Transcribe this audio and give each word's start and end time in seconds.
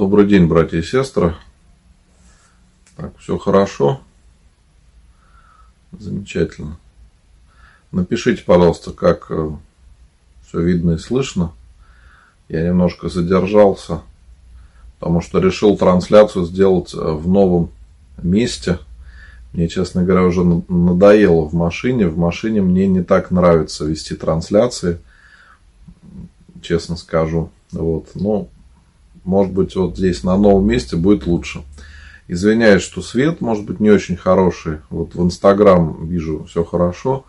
Добрый 0.00 0.26
день, 0.26 0.46
братья 0.46 0.78
и 0.78 0.82
сестры. 0.82 1.34
Так, 2.96 3.12
все 3.18 3.36
хорошо. 3.36 4.00
Замечательно. 5.92 6.78
Напишите, 7.92 8.42
пожалуйста, 8.42 8.92
как 8.92 9.26
э, 9.28 9.50
все 10.48 10.60
видно 10.62 10.92
и 10.92 10.96
слышно. 10.96 11.52
Я 12.48 12.66
немножко 12.66 13.10
задержался, 13.10 14.00
потому 14.98 15.20
что 15.20 15.38
решил 15.38 15.76
трансляцию 15.76 16.46
сделать 16.46 16.94
э, 16.94 16.96
в 16.96 17.28
новом 17.28 17.70
месте. 18.22 18.78
Мне, 19.52 19.68
честно 19.68 20.02
говоря, 20.02 20.24
уже 20.24 20.42
надоело 20.42 21.46
в 21.46 21.52
машине. 21.52 22.08
В 22.08 22.16
машине 22.16 22.62
мне 22.62 22.86
не 22.86 23.02
так 23.02 23.30
нравится 23.30 23.84
вести 23.84 24.16
трансляции, 24.16 24.98
честно 26.62 26.96
скажу. 26.96 27.50
Вот. 27.72 28.12
Но, 28.14 28.48
может 29.24 29.52
быть, 29.52 29.76
вот 29.76 29.96
здесь 29.96 30.24
на 30.24 30.36
новом 30.36 30.66
месте 30.66 30.96
будет 30.96 31.26
лучше. 31.26 31.62
Извиняюсь, 32.28 32.82
что 32.82 33.02
свет 33.02 33.40
может 33.40 33.64
быть 33.64 33.80
не 33.80 33.90
очень 33.90 34.16
хороший. 34.16 34.78
Вот 34.88 35.14
в 35.14 35.22
Инстаграм 35.22 36.06
вижу 36.06 36.44
все 36.44 36.64
хорошо. 36.64 37.24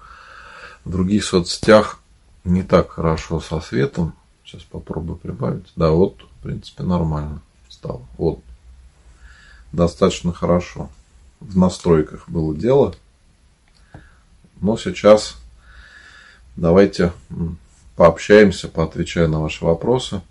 В 0.86 0.92
других 0.92 1.24
соцсетях 1.24 2.00
не 2.44 2.64
так 2.64 2.92
хорошо 2.92 3.40
со 3.40 3.60
светом. 3.62 4.14
Сейчас 4.46 4.64
попробую 4.64 5.18
прибавить. 5.18 5.72
Да, 5.76 5.92
вот, 5.92 6.18
в 6.22 6.44
принципе, 6.44 6.84
нормально 6.84 7.42
стало. 7.70 8.02
Вот. 8.18 8.42
Достаточно 9.72 10.34
хорошо. 10.34 10.90
В 11.40 11.58
настройках 11.58 12.30
было 12.30 12.54
дело. 12.56 12.94
Но 14.60 14.78
сейчас 14.78 15.38
давайте 16.56 17.12
пообщаемся, 17.96 18.68
поотвечаю 18.68 19.30
на 19.30 19.42
ваши 19.42 19.66
вопросы. 19.66 20.22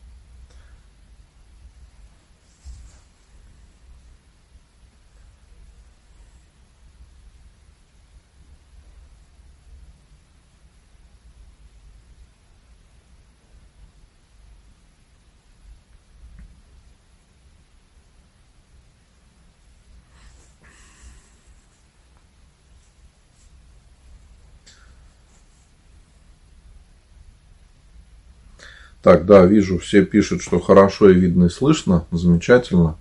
Так, 29.03 29.25
да, 29.25 29.47
вижу, 29.47 29.79
все 29.79 30.05
пишут, 30.05 30.43
что 30.43 30.61
хорошо 30.61 31.11
и 31.11 31.15
видно 31.15 31.45
и 31.45 31.49
слышно. 31.49 32.05
Замечательно. 32.11 32.97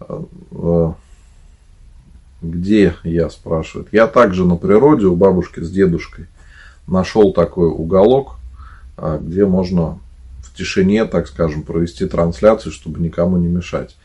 Э, 0.00 0.92
где 2.40 2.94
я, 3.02 3.30
спрашивает. 3.30 3.88
Я 3.92 4.06
также 4.06 4.44
на 4.44 4.56
природе 4.56 5.06
у 5.06 5.16
бабушки 5.16 5.60
с 5.60 5.70
дедушкой 5.70 6.26
нашел 6.86 7.32
такой 7.32 7.68
уголок, 7.68 8.36
а, 8.96 9.18
где 9.18 9.44
можно 9.44 9.98
в 10.42 10.54
тишине, 10.56 11.04
так 11.04 11.26
скажем, 11.26 11.62
провести 11.62 12.06
трансляцию, 12.06 12.72
чтобы 12.72 13.00
никому 13.00 13.36
не 13.38 13.48
мешать. 13.48 13.96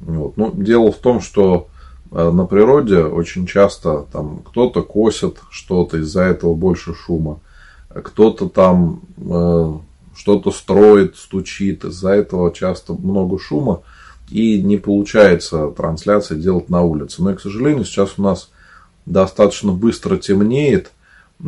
Вот. 0.00 0.36
Ну, 0.36 0.52
дело 0.52 0.92
в 0.92 0.96
том, 0.96 1.20
что 1.20 1.68
э, 2.10 2.30
на 2.30 2.46
природе 2.46 3.02
очень 3.02 3.46
часто 3.46 4.06
там 4.12 4.42
кто-то 4.44 4.82
косит 4.82 5.38
что-то, 5.50 5.98
из-за 5.98 6.22
этого 6.22 6.54
больше 6.54 6.94
шума. 6.94 7.40
Кто-то 7.88 8.48
там 8.48 9.00
э, 9.18 9.72
что-то 10.14 10.50
строит, 10.50 11.16
стучит. 11.16 11.84
Из-за 11.84 12.10
этого 12.10 12.52
часто 12.52 12.94
много 12.94 13.38
шума. 13.38 13.82
И 14.28 14.62
не 14.62 14.76
получается 14.76 15.68
трансляции 15.68 16.40
делать 16.40 16.68
на 16.68 16.82
улице. 16.82 17.22
Но, 17.22 17.32
и, 17.32 17.36
к 17.36 17.40
сожалению, 17.40 17.84
сейчас 17.84 18.14
у 18.16 18.22
нас 18.22 18.50
достаточно 19.06 19.72
быстро 19.72 20.16
темнеет. 20.16 20.92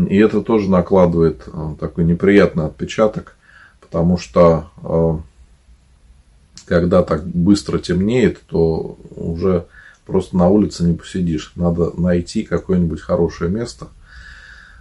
И 0.09 0.17
это 0.17 0.41
тоже 0.41 0.71
накладывает 0.71 1.43
э, 1.47 1.75
такой 1.78 2.05
неприятный 2.05 2.67
отпечаток. 2.67 3.37
Потому 3.81 4.17
что 4.17 4.71
э, 4.83 5.19
когда 6.67 7.03
так 7.03 7.27
быстро 7.27 7.79
темнеет, 7.79 8.41
то 8.47 8.99
уже 9.15 9.67
просто 10.06 10.37
на 10.37 10.49
улице 10.49 10.84
не 10.84 10.94
посидишь. 10.94 11.53
Надо 11.56 11.93
найти 12.00 12.43
какое-нибудь 12.43 13.00
хорошее 13.00 13.50
место, 13.50 13.89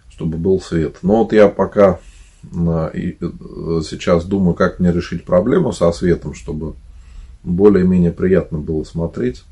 чтобы 0.09 0.37
был 0.37 0.61
свет. 0.61 0.97
Но 1.01 1.23
вот 1.23 1.33
я 1.33 1.49
пока 1.49 1.99
сейчас 2.43 4.25
думаю, 4.25 4.55
как 4.55 4.79
мне 4.79 4.91
решить 4.91 5.25
проблему 5.25 5.73
со 5.73 5.91
светом, 5.91 6.33
чтобы 6.33 6.73
более-менее 7.43 8.11
приятно 8.11 8.57
было 8.57 8.83
смотреть 8.83 9.43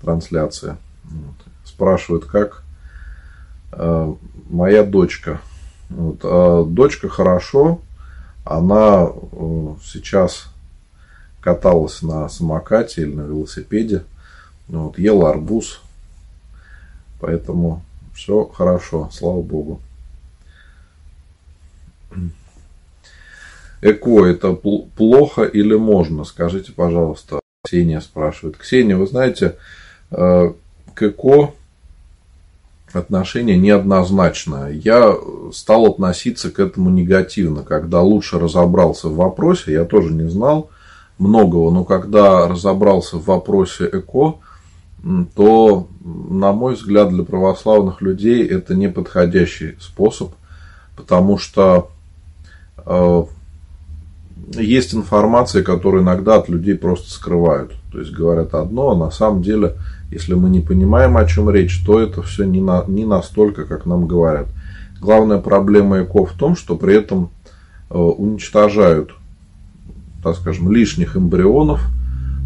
трансляция. 0.00 0.78
Вот. 1.04 1.34
Спрашивают, 1.64 2.24
как 2.24 2.62
э, 3.72 4.14
моя 4.48 4.84
дочка. 4.84 5.40
Вот. 5.88 6.20
А 6.22 6.64
дочка 6.64 7.08
хорошо, 7.08 7.80
она 8.44 9.08
э, 9.10 9.74
сейчас 9.84 10.46
каталась 11.40 12.02
на 12.02 12.28
самокате 12.28 13.02
или 13.02 13.14
на 13.14 13.22
велосипеде, 13.22 14.04
вот, 14.68 14.98
ела 14.98 15.30
арбуз, 15.30 15.80
поэтому 17.20 17.82
все 18.14 18.44
хорошо, 18.44 19.08
слава 19.12 19.40
богу. 19.40 19.80
ЭКО 23.82 24.26
это 24.26 24.52
плохо 24.52 25.42
или 25.44 25.74
можно? 25.74 26.24
Скажите, 26.24 26.72
пожалуйста. 26.72 27.40
Ксения 27.64 28.00
спрашивает. 28.00 28.56
Ксения, 28.56 28.96
вы 28.96 29.06
знаете, 29.06 29.56
э, 30.10 30.52
к 30.94 31.02
ЭКО 31.02 31.52
отношение 32.92 33.56
неоднозначное. 33.56 34.72
Я 34.72 35.14
стал 35.52 35.86
относиться 35.86 36.50
к 36.50 36.58
этому 36.58 36.90
негативно. 36.90 37.62
Когда 37.62 38.00
лучше 38.00 38.38
разобрался 38.38 39.08
в 39.08 39.16
вопросе, 39.16 39.72
я 39.72 39.84
тоже 39.84 40.12
не 40.12 40.28
знал 40.28 40.70
многого, 41.18 41.70
но 41.70 41.84
когда 41.84 42.48
разобрался 42.48 43.18
в 43.18 43.26
вопросе 43.26 43.88
ЭКО, 43.92 44.36
то, 45.34 45.88
на 46.04 46.52
мой 46.52 46.74
взгляд, 46.74 47.10
для 47.10 47.22
православных 47.22 48.02
людей 48.02 48.46
это 48.46 48.74
неподходящий 48.74 49.76
способ, 49.80 50.32
потому 50.96 51.38
что 51.38 51.90
есть 54.56 54.94
информация, 54.94 55.62
которую 55.62 56.02
иногда 56.02 56.36
от 56.36 56.48
людей 56.48 56.74
просто 56.74 57.10
скрывают. 57.10 57.72
То 57.92 58.00
есть 58.00 58.12
говорят 58.12 58.54
одно, 58.54 58.90
а 58.90 58.96
на 58.96 59.10
самом 59.10 59.42
деле, 59.42 59.76
если 60.10 60.34
мы 60.34 60.50
не 60.50 60.60
понимаем, 60.60 61.16
о 61.16 61.24
чем 61.24 61.50
речь, 61.50 61.82
то 61.84 62.00
это 62.00 62.22
все 62.22 62.44
не, 62.44 62.60
на, 62.60 62.84
не 62.86 63.04
настолько, 63.04 63.64
как 63.64 63.86
нам 63.86 64.06
говорят. 64.06 64.48
Главная 65.00 65.38
проблема 65.38 66.02
ЭКО 66.02 66.26
в 66.26 66.32
том, 66.32 66.56
что 66.56 66.76
при 66.76 66.94
этом 66.96 67.30
э, 67.90 67.96
уничтожают, 67.96 69.12
так 70.22 70.36
скажем, 70.36 70.70
лишних 70.70 71.16
эмбрионов. 71.16 71.82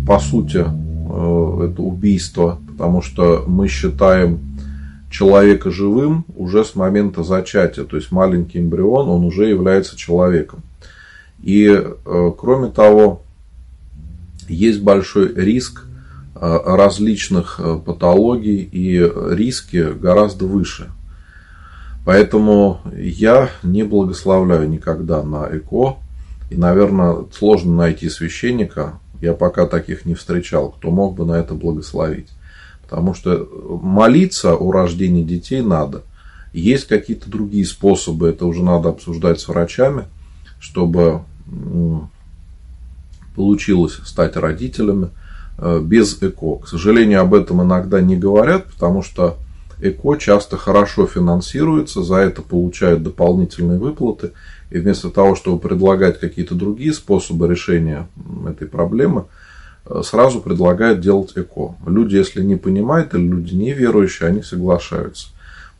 По 0.06 0.18
сути, 0.18 0.58
э, 0.58 1.68
это 1.70 1.82
убийство, 1.82 2.58
потому 2.68 3.02
что 3.02 3.44
мы 3.46 3.68
считаем 3.68 4.38
человека 5.14 5.70
живым 5.70 6.24
уже 6.34 6.64
с 6.64 6.74
момента 6.74 7.22
зачатия. 7.22 7.84
То 7.84 7.96
есть 7.96 8.10
маленький 8.10 8.58
эмбрион, 8.58 9.08
он 9.08 9.24
уже 9.24 9.48
является 9.48 9.96
человеком. 9.96 10.62
И, 11.40 11.68
э, 11.68 12.32
кроме 12.36 12.70
того, 12.72 13.22
есть 14.48 14.82
большой 14.82 15.32
риск 15.32 15.84
э, 16.34 16.58
различных 16.66 17.60
э, 17.60 17.78
патологий, 17.86 18.68
и 18.72 19.08
риски 19.30 19.92
гораздо 19.92 20.46
выше. 20.46 20.90
Поэтому 22.04 22.80
я 22.96 23.50
не 23.62 23.84
благословляю 23.84 24.68
никогда 24.68 25.22
на 25.22 25.46
ЭКО. 25.46 25.96
И, 26.50 26.56
наверное, 26.56 27.24
сложно 27.32 27.76
найти 27.76 28.08
священника, 28.10 28.94
я 29.20 29.32
пока 29.32 29.66
таких 29.66 30.06
не 30.06 30.14
встречал, 30.14 30.72
кто 30.72 30.90
мог 30.90 31.14
бы 31.14 31.24
на 31.24 31.34
это 31.34 31.54
благословить. 31.54 32.28
Потому 32.88 33.14
что 33.14 33.48
молиться 33.82 34.54
о 34.54 34.70
рождении 34.70 35.24
детей 35.24 35.62
надо. 35.62 36.02
Есть 36.52 36.86
какие-то 36.86 37.28
другие 37.28 37.66
способы, 37.66 38.28
это 38.28 38.46
уже 38.46 38.62
надо 38.62 38.90
обсуждать 38.90 39.40
с 39.40 39.48
врачами, 39.48 40.04
чтобы 40.60 41.22
получилось 43.34 43.98
стать 44.04 44.36
родителями 44.36 45.08
э, 45.58 45.80
без 45.80 46.16
ЭКО. 46.22 46.60
К 46.62 46.68
сожалению, 46.68 47.20
об 47.20 47.34
этом 47.34 47.62
иногда 47.62 48.00
не 48.00 48.16
говорят, 48.16 48.66
потому 48.66 49.02
что 49.02 49.38
ЭКО 49.80 50.16
часто 50.16 50.56
хорошо 50.56 51.06
финансируется, 51.06 52.02
за 52.02 52.16
это 52.16 52.42
получают 52.42 53.02
дополнительные 53.02 53.78
выплаты. 53.78 54.32
И 54.70 54.78
вместо 54.78 55.10
того, 55.10 55.34
чтобы 55.36 55.58
предлагать 55.58 56.18
какие-то 56.20 56.54
другие 56.54 56.92
способы 56.92 57.48
решения 57.48 58.08
этой 58.48 58.66
проблемы, 58.66 59.26
сразу 60.02 60.40
предлагают 60.40 61.00
делать 61.00 61.32
ЭКО. 61.36 61.74
Люди, 61.86 62.16
если 62.16 62.42
не 62.42 62.56
понимают, 62.56 63.14
или 63.14 63.26
люди 63.26 63.54
неверующие, 63.54 64.28
они 64.28 64.42
соглашаются. 64.42 65.28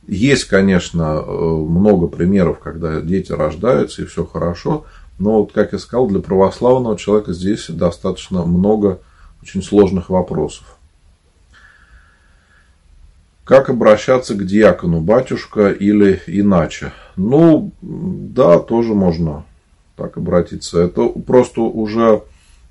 Есть, 0.07 0.45
конечно, 0.45 1.23
э, 1.27 1.31
много 1.31 2.09
примеров, 2.09 2.59
когда 2.59 3.01
дети 3.01 3.33
рождаются 3.33 4.03
и 4.03 4.07
все 4.07 4.25
хорошо, 4.25 4.85
но, 5.19 5.41
вот, 5.41 5.53
как 5.53 5.73
я 5.73 5.79
сказал, 5.79 6.09
для 6.09 6.21
православного 6.21 6.99
человека 6.99 7.33
здесь 7.33 7.67
достаточно 7.69 8.45
много 8.45 8.99
очень 9.43 9.63
сложных 9.63 10.11
вопросов. 10.11 10.77
Как 13.45 13.69
обращаться 13.69 14.35
к 14.35 14.45
диакону, 14.45 15.01
батюшка 15.01 15.71
или 15.71 16.21
иначе? 16.27 16.93
Ну, 17.17 17.73
да, 17.83 18.59
тоже 18.59 18.95
можно 18.95 19.45
так 19.97 20.17
обратиться. 20.17 20.81
Это 20.81 21.09
просто 21.09 21.61
уже, 21.61 22.23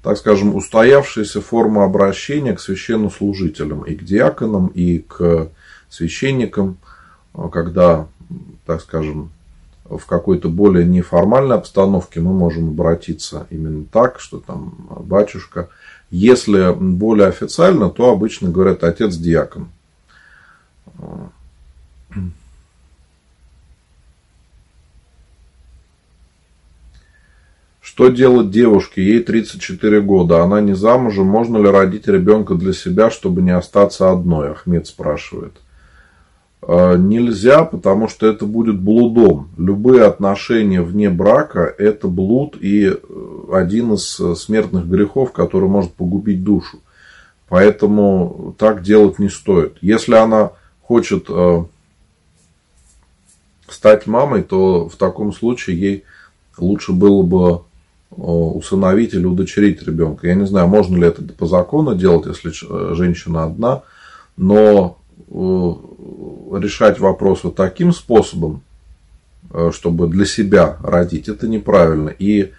так 0.03 0.17
скажем, 0.17 0.53
устоявшаяся 0.53 1.41
форма 1.41 1.85
обращения 1.85 2.53
к 2.53 2.59
священнослужителям 2.59 3.83
и 3.83 3.95
к 3.95 4.03
диаконам, 4.03 4.67
и 4.67 4.99
к 4.99 5.49
священникам, 5.89 6.77
когда, 7.51 8.07
так 8.65 8.81
скажем, 8.81 9.31
в 9.85 10.05
какой-то 10.05 10.49
более 10.49 10.85
неформальной 10.85 11.55
обстановке 11.55 12.19
мы 12.19 12.33
можем 12.33 12.69
обратиться 12.69 13.47
именно 13.49 13.85
так, 13.85 14.19
что 14.19 14.39
там 14.39 14.87
батюшка. 14.89 15.69
Если 16.11 16.73
более 16.73 17.27
официально, 17.27 17.89
то 17.89 18.11
обычно 18.11 18.49
говорят 18.49 18.83
отец-диакон. 18.83 19.69
Что 27.93 28.07
делать 28.07 28.49
девушке? 28.49 29.03
Ей 29.03 29.19
34 29.19 30.01
года. 30.01 30.41
Она 30.41 30.61
не 30.61 30.73
замужем. 30.73 31.27
Можно 31.27 31.59
ли 31.59 31.69
родить 31.69 32.07
ребенка 32.07 32.55
для 32.55 32.73
себя, 32.73 33.11
чтобы 33.11 33.43
не 33.43 33.51
остаться 33.51 34.09
одной? 34.09 34.49
Ахмед 34.49 34.87
спрашивает. 34.87 35.53
«А, 36.63 36.95
нельзя, 36.97 37.63
потому 37.63 38.07
что 38.07 38.25
это 38.25 38.47
будет 38.47 38.79
блудом. 38.79 39.49
Любые 39.59 40.05
отношения 40.05 40.81
вне 40.81 41.11
брака– 41.11 41.71
это 41.77 42.07
блуд 42.07 42.57
и 42.59 42.85
э, 42.87 42.95
один 43.51 43.93
из 43.93 44.19
э, 44.19 44.33
смертных 44.33 44.87
грехов, 44.87 45.31
который 45.31 45.69
может 45.69 45.93
погубить 45.93 46.43
душу. 46.43 46.79
Поэтому 47.47 48.55
так 48.57 48.81
делать 48.81 49.19
не 49.19 49.29
стоит. 49.29 49.77
Если 49.81 50.15
она 50.15 50.53
хочет 50.81 51.27
э, 51.29 51.65
стать 53.67 54.07
мамой, 54.07 54.41
то 54.41 54.89
в 54.89 54.95
таком 54.95 55.31
случае 55.31 55.79
ей 55.79 56.03
лучше 56.57 56.91
было 56.91 57.21
бы 57.21 57.61
усыновить 58.15 59.13
или 59.13 59.25
удочерить 59.25 59.83
ребенка. 59.83 60.27
Я 60.27 60.35
не 60.35 60.45
знаю, 60.45 60.67
можно 60.67 60.97
ли 60.97 61.07
это 61.07 61.23
по 61.23 61.45
закону 61.45 61.95
делать, 61.95 62.27
если 62.27 62.51
женщина 62.95 63.43
одна, 63.43 63.83
но 64.37 64.99
решать 65.27 66.99
вопрос 66.99 67.43
вот 67.43 67.55
таким 67.55 67.91
способом, 67.93 68.61
э, 69.51 69.71
чтобы 69.73 70.07
для 70.07 70.25
себя 70.25 70.77
родить, 70.83 71.27
это 71.27 71.47
неправильно. 71.47 72.09
И 72.09 72.51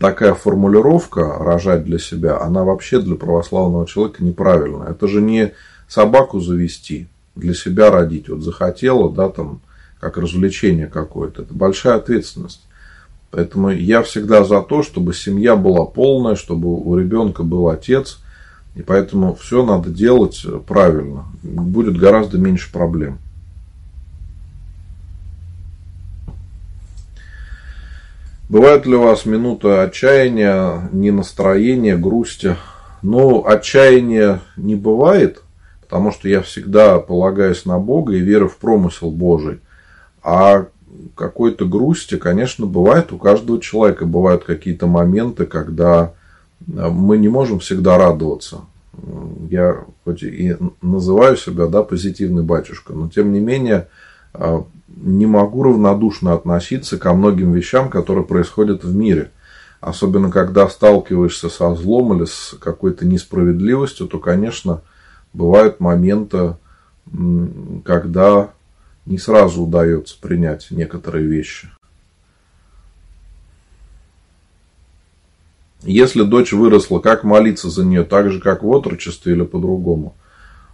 такая 0.00 0.34
формулировка 0.34 1.36
рожать 1.38 1.84
для 1.84 1.98
себя, 1.98 2.40
она 2.40 2.64
вообще 2.64 3.00
для 3.00 3.16
православного 3.16 3.86
человека 3.86 4.24
неправильная. 4.24 4.90
Это 4.90 5.06
же 5.08 5.20
не 5.20 5.52
собаку 5.88 6.40
завести, 6.40 7.08
для 7.34 7.54
себя 7.54 7.90
родить. 7.90 8.28
Вот 8.28 8.40
захотела, 8.40 9.12
да, 9.12 9.28
там, 9.28 9.60
как 10.00 10.16
развлечение 10.16 10.86
какое-то. 10.86 11.42
Это 11.42 11.54
большая 11.54 11.96
ответственность. 11.96 12.65
Поэтому 13.36 13.68
я 13.68 14.02
всегда 14.02 14.44
за 14.44 14.62
то, 14.62 14.82
чтобы 14.82 15.12
семья 15.12 15.56
была 15.56 15.84
полная, 15.84 16.36
чтобы 16.36 16.68
у 16.68 16.96
ребенка 16.96 17.42
был 17.42 17.68
отец– 17.68 18.20
и 18.76 18.82
поэтому 18.82 19.34
все 19.34 19.64
надо 19.64 19.88
делать 19.88 20.44
правильно. 20.66 21.24
Будет 21.42 21.96
гораздо 21.96 22.36
меньше 22.36 22.70
проблем. 22.70 23.18
Бывает 28.50 28.84
ли 28.84 28.94
у 28.94 29.02
вас 29.02 29.24
минута 29.24 29.82
отчаяния, 29.82 30.90
ненастроения, 30.92 31.96
грусти? 31.96 32.54
Ну, 33.00 33.46
отчаяния 33.46 34.40
не 34.58 34.76
бывает, 34.76 35.42
потому 35.80 36.12
что 36.12 36.28
я 36.28 36.42
всегда 36.42 37.00
полагаюсь 37.00 37.64
на 37.64 37.78
Бога 37.78 38.12
и 38.12 38.20
верю 38.20 38.48
в 38.48 38.58
промысел 38.58 39.10
Божий. 39.10 39.60
А 40.22 40.66
какой-то 41.14 41.66
грусти, 41.66 42.16
конечно, 42.16 42.66
бывает 42.66 43.12
у 43.12 43.18
каждого 43.18 43.60
человека. 43.60 44.06
Бывают 44.06 44.44
какие-то 44.44 44.86
моменты, 44.86 45.46
когда 45.46 46.14
мы 46.66 47.18
не 47.18 47.28
можем 47.28 47.58
всегда 47.58 47.98
радоваться. 47.98 48.62
Я 49.50 49.84
хоть 50.04 50.22
и 50.22 50.56
называю 50.80 51.36
себя 51.36 51.66
да, 51.66 51.82
позитивный 51.82 52.42
батюшка, 52.42 52.94
но 52.94 53.08
тем 53.08 53.32
не 53.32 53.40
менее 53.40 53.88
а, 54.32 54.64
не 54.88 55.26
могу 55.26 55.62
равнодушно 55.62 56.32
относиться 56.32 56.96
ко 56.96 57.12
многим 57.12 57.52
вещам, 57.52 57.90
которые 57.90 58.24
происходят 58.24 58.84
в 58.84 58.94
мире. 58.94 59.30
Особенно 59.80 60.30
когда 60.30 60.68
сталкиваешься 60.68 61.50
со 61.50 61.74
злом 61.74 62.16
или 62.16 62.24
с 62.24 62.56
какой-то 62.58 63.06
несправедливостью, 63.06 64.08
то, 64.08 64.18
конечно, 64.18 64.80
бывают 65.34 65.80
моменты, 65.80 66.56
когда 67.84 68.50
не 69.06 69.18
сразу 69.18 69.62
удается 69.62 70.16
принять 70.20 70.68
некоторые 70.70 71.26
вещи. 71.26 71.70
Если 75.82 76.22
дочь 76.22 76.52
выросла, 76.52 76.98
как 76.98 77.22
молиться 77.22 77.70
за 77.70 77.84
нее? 77.84 78.02
Так 78.02 78.32
же, 78.32 78.40
как 78.40 78.64
в 78.64 78.68
отрочестве 78.68 79.34
или 79.34 79.44
по-другому? 79.44 80.14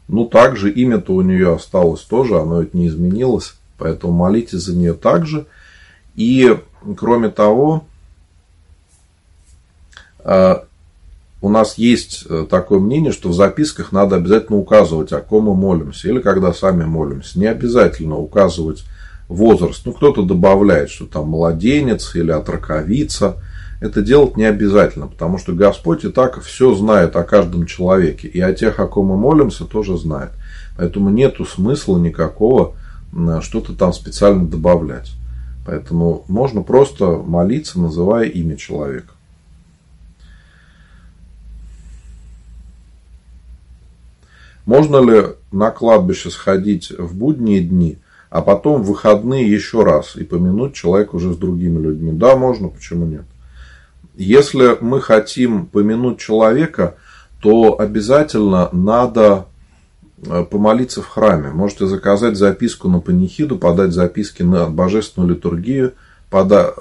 Ну, 0.09 0.25
также 0.25 0.71
имя-то 0.71 1.13
у 1.15 1.21
нее 1.21 1.55
осталось 1.55 2.01
тоже, 2.01 2.39
оно 2.39 2.63
ведь 2.63 2.75
не 2.75 2.89
изменилось. 2.89 3.55
Поэтому 3.77 4.13
молитесь 4.13 4.61
за 4.61 4.75
нее 4.75 4.95
также. 4.95 5.47
И, 6.15 6.57
кроме 6.97 7.29
того, 7.29 7.85
а, 10.21 10.65
у 11.43 11.51
нас 11.51 11.77
есть 11.77 12.25
э, 12.29 12.47
такое 12.49 12.79
мнение, 12.79 13.13
что 13.13 13.29
в 13.29 13.35
записках 13.35 13.93
надо 13.93 14.17
обязательно 14.17 14.57
указывать, 14.59 15.13
о 15.13 15.21
ком 15.21 15.45
мы 15.45 15.55
молимся, 15.55 16.09
или 16.09 16.21
когда 16.21 16.55
сами 16.55 16.85
молимся. 16.85 17.39
Не 17.39 17.47
обязательно 17.47 18.17
указывать 18.17 18.85
возраст. 19.29 19.83
Ну, 19.85 19.93
кто-то 19.93 20.23
добавляет, 20.23 20.89
что 20.89 21.07
там 21.07 21.29
младенец 21.29 22.15
или 22.15 22.31
отраковица– 22.31 23.37
это 23.83 24.01
делать 24.01 24.37
не 24.37 24.45
обязательно, 24.45 25.09
потому 25.09 25.39
что 25.39 25.53
Господь 25.53 26.05
и 26.05 26.09
так 26.09 26.41
все 26.41 26.73
знает 26.73 27.17
о 27.17 27.25
каждом 27.25 27.67
человеке, 27.67 28.29
и 28.29 28.41
о 28.41 28.55
тех, 28.55 28.79
о 28.79 28.87
ком 28.87 29.07
мы 29.07 29.17
молимся, 29.17 29.65
тоже 29.65 29.99
знает. 29.99 30.31
Поэтому 30.77 31.11
нету 31.11 31.45
смысла 31.45 31.99
никакого 31.99 32.77
что-то 33.41 33.75
там 33.75 33.93
специально 33.93 34.47
добавлять. 34.47 35.11
Поэтому 35.67 36.25
можно 36.29 36.63
просто 36.63 37.07
молиться, 37.07 37.81
называя 37.81 38.29
имя 38.29 38.57
человека. 38.57 39.12
Можно 44.65 44.99
ли 44.99 45.27
на 45.51 45.71
кладбище 45.71 46.31
сходить 46.31 46.93
в 46.97 47.17
будние 47.17 47.61
дни, 47.61 47.99
а 48.31 48.43
потом 48.43 48.83
в 48.83 48.87
выходные 48.87 49.51
еще 49.51 49.83
раз 49.83 50.17
и 50.17 50.25
помянуть 50.25 50.75
человека 50.75 51.17
уже 51.17 51.33
с 51.33 51.37
другими 51.37 51.81
людьми? 51.81 52.13
Да, 52.13 52.37
можно, 52.37 52.69
почему 52.69 53.07
нет? 53.07 53.25
Если 54.15 54.77
мы 54.81 55.01
хотим 55.01 55.67
помянуть 55.67 56.19
человека, 56.19 56.97
то 57.41 57.81
обязательно 57.81 58.69
надо 58.73 59.47
э, 60.25 60.45
помолиться 60.49 61.03
в 61.03 61.09
храме. 61.09 61.51
Можете 61.51 61.87
заказать 61.87 62.37
записку 62.37 62.89
на 62.89 63.01
панихиду, 63.01 63.59
подать 63.59 63.93
записки 63.93 64.43
на 64.43 64.69
божественную 64.69 65.35
литургию, 65.35 65.95
подать, 66.31 66.75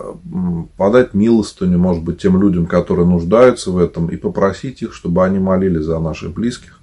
подать 0.77 1.13
милостыню, 1.13 1.79
может 1.79 2.03
быть, 2.03 2.21
тем 2.21 2.39
людям, 2.39 2.67
которые 2.67 3.07
нуждаются 3.07 3.71
в 3.71 3.77
этом, 3.77 4.07
и 4.09 4.17
попросить 4.17 4.83
их, 4.83 4.93
чтобы 4.93 5.25
они 5.25 5.39
молились 5.39 5.85
за 5.85 5.99
наших 5.99 6.33
близких. 6.33 6.80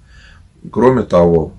Кроме 0.71 1.03
того, 1.03 1.53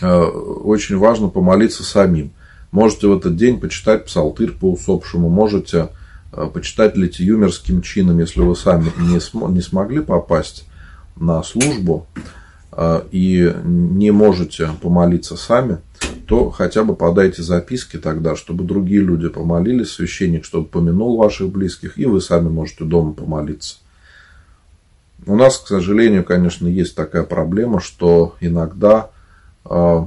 э, 0.00 0.22
очень 0.22 0.96
важно 0.96 1.28
помолиться 1.28 1.82
самим. 1.82 2.32
Можете 2.70 3.08
в 3.08 3.16
этот 3.16 3.36
день 3.36 3.58
почитать 3.58 4.06
псалтырь 4.06 4.52
по 4.52 4.72
усопшему, 4.72 5.28
можете 5.28 5.88
Э, 6.32 6.48
почитать 6.52 6.96
литиюмерским 6.96 7.82
чином, 7.82 8.20
если 8.20 8.40
вы 8.40 8.54
сами 8.54 8.92
не, 8.98 9.20
см- 9.20 9.52
не 9.52 9.60
смогли 9.60 10.00
попасть 10.00 10.64
на 11.16 11.42
службу 11.42 12.06
э, 12.72 13.02
и 13.10 13.52
не 13.64 14.12
можете 14.12 14.70
помолиться 14.80 15.36
сами, 15.36 15.78
то 16.26 16.50
хотя 16.50 16.84
бы 16.84 16.94
подайте 16.94 17.42
записки 17.42 17.96
тогда, 17.96 18.36
чтобы 18.36 18.62
другие 18.62 19.00
люди 19.00 19.28
помолились, 19.28 19.90
священник, 19.90 20.44
чтобы 20.44 20.66
помянул 20.66 21.16
ваших 21.16 21.48
близких, 21.48 21.98
и 21.98 22.06
вы 22.06 22.20
сами 22.20 22.48
можете 22.48 22.84
дома 22.84 23.12
помолиться. 23.12 23.78
У 25.26 25.36
нас, 25.36 25.58
к 25.58 25.68
сожалению, 25.68 26.24
конечно, 26.24 26.66
есть 26.66 26.94
такая 26.94 27.24
проблема, 27.24 27.80
что 27.80 28.36
иногда 28.40 29.10
э, 29.64 30.06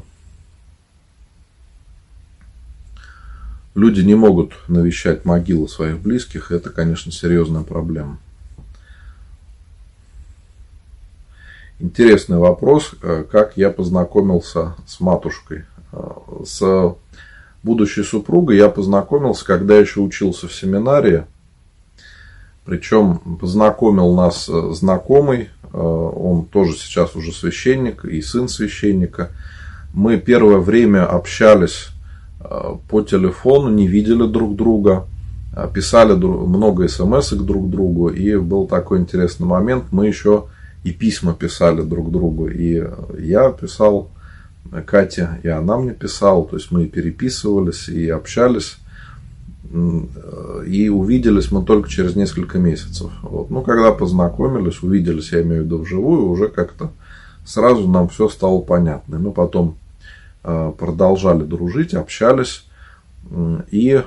люди 3.76 4.02
не 4.02 4.16
могут 4.16 4.54
навещать 4.68 5.24
могилы 5.26 5.68
своих 5.68 6.00
близких, 6.00 6.52
это, 6.52 6.70
конечно, 6.72 7.12
серьезная 7.12 7.64
проблема. 7.64 8.18
Интересный 11.80 12.38
вопрос, 12.38 12.96
э, 13.02 13.24
как 13.30 13.56
я 13.56 13.70
познакомился 13.70 14.76
с 14.88 15.00
матушкой. 15.00 15.66
Э, 15.92 16.12
с 16.46 16.96
будущей 17.62 18.04
супругой 18.04 18.58
я 18.58 18.70
познакомился, 18.70 19.46
когда 19.46 19.78
еще 19.78 20.00
учился 20.00 20.48
в 20.48 20.54
семинарии. 20.54 21.26
Причем 22.66 23.18
познакомил 23.40 24.16
нас 24.16 24.46
знакомый, 24.46 25.50
он 25.74 26.46
тоже 26.46 26.74
сейчас 26.74 27.16
уже 27.16 27.32
священник 27.32 28.06
и 28.06 28.22
сын 28.22 28.48
священника. 28.48 29.32
Мы 29.94 30.18
первое 30.18 30.60
время 30.60 31.06
общались 31.06 31.90
по 32.90 33.02
телефону, 33.02 33.70
не 33.70 33.88
видели 33.88 34.26
друг 34.28 34.56
друга, 34.56 35.08
писали 35.74 36.14
много 36.14 36.88
смс 36.88 37.32
друг 37.34 37.70
другу, 37.70 38.10
и 38.10 38.36
был 38.38 38.68
такой 38.68 39.00
интересный 39.00 39.46
момент, 39.46 39.86
мы 39.92 40.08
еще 40.08 40.46
и 40.84 40.92
письма 40.92 41.34
писали 41.34 41.82
друг 41.82 42.12
другу, 42.12 42.48
и 42.48 42.84
я 43.20 43.52
писал 43.52 44.10
Кате, 44.86 45.40
и 45.44 45.48
она 45.48 45.78
мне 45.78 45.92
писала, 45.92 46.46
то 46.46 46.56
есть 46.56 46.72
мы 46.72 46.88
переписывались 46.88 47.88
и 47.90 48.10
общались, 48.10 48.78
и 50.68 50.90
увиделись 50.90 51.52
мы 51.52 51.64
только 51.64 51.90
через 51.90 52.16
несколько 52.16 52.60
месяцев. 52.60 53.12
Вот. 53.24 53.50
Ну, 53.50 53.64
когда 53.64 53.92
познакомились, 53.92 54.84
увиделись, 54.84 55.32
я 55.32 55.42
имею 55.42 55.64
в 55.64 55.66
виду 55.66 55.80
вживую, 55.80 56.28
уже 56.28 56.48
как-то 56.48 56.92
сразу 57.44 57.88
нам 57.88 58.08
все 58.10 58.30
стало 58.30 58.62
понятно. 58.62 59.18
Мы 59.18 59.32
потом 59.32 59.78
э, 60.44 60.72
продолжали 60.78 61.44
дружить, 61.44 61.96
общались, 61.96 62.66
и 63.72 64.04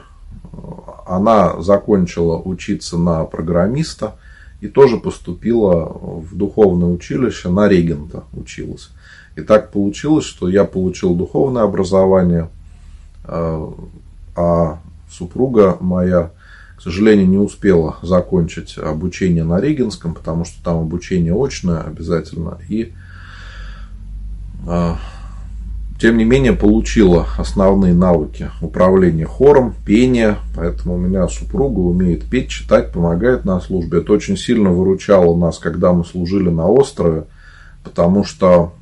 она 1.07 1.61
закончила 1.61 2.37
учиться 2.37 2.97
на 2.97 3.25
программиста 3.25 4.17
и 4.61 4.69
тоже 4.69 4.99
поступила 4.99 5.85
в 5.85 6.37
духовное 6.37 6.89
училище, 6.89 7.49
на 7.49 7.67
регента 7.67 8.25
училась. 8.33 8.91
И 9.35 9.43
так 9.43 9.73
получилось, 9.73 10.25
что 10.25 10.49
я 10.49 10.65
получил 10.65 11.15
духовное 11.15 11.63
образование, 11.63 12.49
а 13.25 14.79
супруга 15.11 15.77
моя, 15.81 16.31
к 16.77 16.83
сожалению, 16.83 17.29
не 17.29 17.39
успела 17.39 17.97
закончить 18.03 18.79
обучение 18.79 19.45
на 19.45 19.61
Регенском, 19.61 20.15
потому 20.15 20.45
что 20.45 20.63
там 20.63 20.79
обучение 20.79 21.35
очное 21.35 21.81
обязательно. 21.81 22.59
И 22.69 22.93
а, 24.67 24.99
тем 26.01 26.19
не 26.19 26.25
менее 26.25 26.53
получила 26.53 27.27
основные 27.39 27.95
навыки 27.95 28.51
управления 28.61 29.27
хором, 29.27 29.75
пения, 29.85 30.39
поэтому 30.55 30.95
у 30.95 30.99
меня 30.99 31.29
супруга 31.29 31.81
умеет 31.81 32.25
петь, 32.25 32.51
читать, 32.51 32.93
помогает 32.93 33.45
на 33.45 33.61
службе. 33.61 33.99
Это 33.99 34.13
очень 34.13 34.37
сильно 34.37 34.71
выручало 34.71 35.37
нас, 35.37 35.59
когда 35.59 35.93
мы 35.93 36.05
служили 36.05 36.51
на 36.51 36.67
острове, 36.67 37.25
потому 37.83 38.25
что 38.25 38.73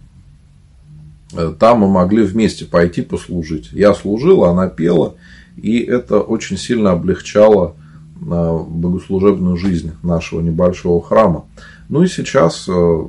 Э, 1.37 1.53
там 1.59 1.81
мы 1.81 1.89
могли 1.89 2.23
вместе 2.23 2.65
пойти 2.65 3.03
послужить. 3.03 3.71
Я 3.73 3.95
служила, 3.95 4.51
она 4.51 4.69
пела, 4.69 5.15
и 5.57 5.81
это 5.81 6.21
очень 6.21 6.57
сильно 6.57 6.93
облегчало 6.93 7.75
э, 8.21 8.59
богослужебную 8.69 9.57
жизнь 9.57 9.93
нашего 10.03 10.41
небольшого 10.41 11.03
храма. 11.03 11.47
Ну 11.89 12.03
и 12.03 12.09
сейчас 12.09 12.69
э, 12.69 13.05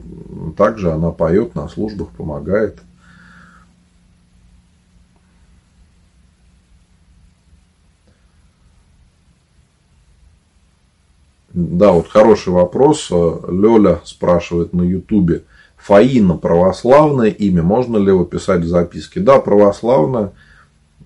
также 0.58 0.92
она 0.92 1.12
поет 1.12 1.56
на 1.56 1.68
службах, 1.68 2.10
помогает. 2.10 2.80
Да, 11.56 11.94
вот 11.94 12.10
хороший 12.10 12.52
вопрос. 12.52 13.10
Лёля 13.10 14.02
спрашивает 14.04 14.74
на 14.74 14.82
Ютубе. 14.82 15.44
Фаина 15.78 16.36
православное 16.36 17.30
имя, 17.30 17.64
можно 17.64 17.98
ли 17.98 18.08
его 18.08 18.26
писать 18.26 18.62
в 18.62 18.68
записке? 18.68 19.22
Да, 19.22 19.40
православное. 19.40 20.34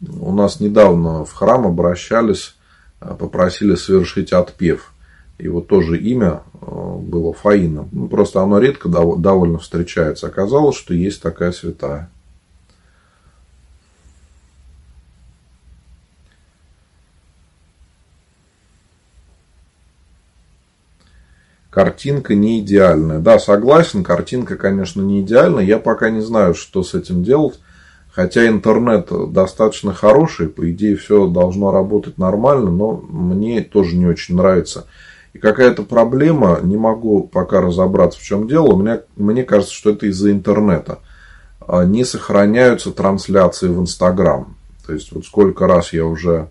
У 0.08 0.34
нас 0.34 0.60
недавно 0.60 1.26
в 1.26 1.34
храм 1.34 1.66
обращались, 1.68 2.56
э, 3.02 3.14
попросили 3.18 3.76
совершить 3.76 4.34
отпев. 4.34 4.94
Вот 5.40 5.68
тоже 5.68 5.98
имя 5.98 6.44
э, 6.62 6.96
было 7.00 7.34
Фаина. 7.34 7.88
Ну, 7.92 8.08
просто 8.08 8.42
оно 8.42 8.60
редко 8.60 8.90
довольно 8.90 9.60
встречается. 9.60 10.28
Оказалось, 10.28 10.76
что 10.76 10.94
есть 10.94 11.22
такая 11.22 11.52
святая. 11.52 12.10
картинка 21.80 22.36
не 22.36 22.60
идеальная. 22.60 23.20
Да, 23.20 23.40
согласен, 23.40 24.04
картинка, 24.04 24.58
конечно, 24.58 25.02
не 25.02 25.22
идеальная. 25.22 25.64
Я 25.64 25.80
пока 25.80 26.10
не 26.10 26.20
знаю, 26.20 26.54
что 26.54 26.84
с 26.84 26.94
этим 26.94 27.24
делать. 27.24 27.60
Хотя 28.12 28.48
интернет 28.48 29.10
достаточно 29.32 29.94
хороший, 29.94 30.50
по 30.50 30.70
идее, 30.72 30.96
все 30.96 31.28
должно 31.28 31.72
работать 31.72 32.18
нормально, 32.18 32.72
но 32.72 32.98
мне 32.98 33.62
тоже 33.62 33.96
не 33.96 34.08
очень 34.08 34.36
нравится. 34.36 34.86
И 35.34 35.38
какая-то 35.38 35.84
проблема, 35.84 36.60
не 36.64 36.76
могу 36.76 37.28
пока 37.28 37.62
разобраться, 37.62 38.20
в 38.20 38.24
чем 38.24 38.48
дело. 38.48 38.76
Меня, 38.76 39.02
мне 39.16 39.44
кажется, 39.44 39.74
что 39.74 39.92
это 39.92 40.08
из-за 40.08 40.32
интернета. 40.32 41.00
А, 41.62 41.86
не 41.86 42.04
сохраняются 42.04 42.92
трансляции 42.92 43.68
в 43.68 43.80
Инстаграм. 43.80 44.56
То 44.88 44.94
есть, 44.94 45.12
вот 45.12 45.26
сколько 45.26 45.68
раз 45.68 45.94
я 45.94 46.06
уже 46.06 46.50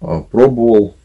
а, 0.00 0.20
пробовал 0.20 0.96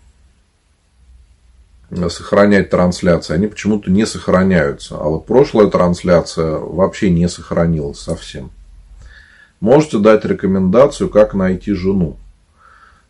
сохранять 2.09 2.71
трансляции, 2.71 3.35
они 3.35 3.45
почему-то 3.47 3.91
не 3.91 4.05
сохраняются. 4.05 4.97
А 4.97 5.03
вот 5.03 5.27
прошлая 5.27 5.67
трансляция 5.67 6.57
вообще 6.57 7.11
не 7.11 7.29
сохранилась 7.29 7.99
совсем. 7.99 8.49
Можете 9.59 9.99
дать 9.99 10.25
рекомендацию, 10.25 11.09
как 11.09 11.33
найти 11.33 11.73
жену. 11.73 12.17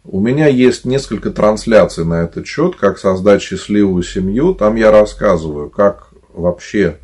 У 0.04 0.20
меня 0.20 0.48
есть 0.48 0.86
несколько 0.86 1.32
трансляций 1.32 2.06
на 2.06 2.24
этот 2.24 2.46
счет, 2.46 2.76
как 2.76 3.00
создать 3.00 3.42
счастливую 3.42 4.04
семью. 4.04 4.54
Там 4.54 4.76
я 4.76 4.92
рассказываю, 4.92 5.70
как 5.70 6.10
вообще 6.34 6.98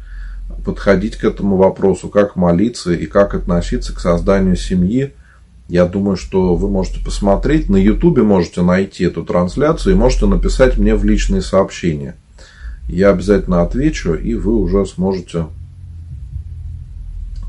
подходить 0.63 1.15
к 1.15 1.23
этому 1.23 1.57
вопросу, 1.57 2.09
как 2.09 2.35
молиться 2.35 2.91
и 2.91 3.07
как 3.07 3.33
относиться 3.33 3.95
к 3.95 3.99
созданию 3.99 4.55
семьи 4.55 5.13
я 5.71 5.85
думаю, 5.85 6.17
что 6.17 6.55
вы 6.55 6.69
можете 6.69 6.99
посмотреть. 6.99 7.69
На 7.69 7.77
Ютубе 7.77 8.23
можете 8.23 8.61
найти 8.61 9.05
эту 9.05 9.23
трансляцию 9.23 9.93
и 9.93 9.97
можете 9.97 10.25
написать 10.25 10.77
мне 10.77 10.95
в 10.95 11.05
личные 11.05 11.41
сообщения. 11.41 12.17
Я 12.89 13.11
обязательно 13.11 13.61
отвечу, 13.61 14.13
и 14.13 14.35
вы 14.35 14.53
уже 14.53 14.85
сможете 14.85 15.45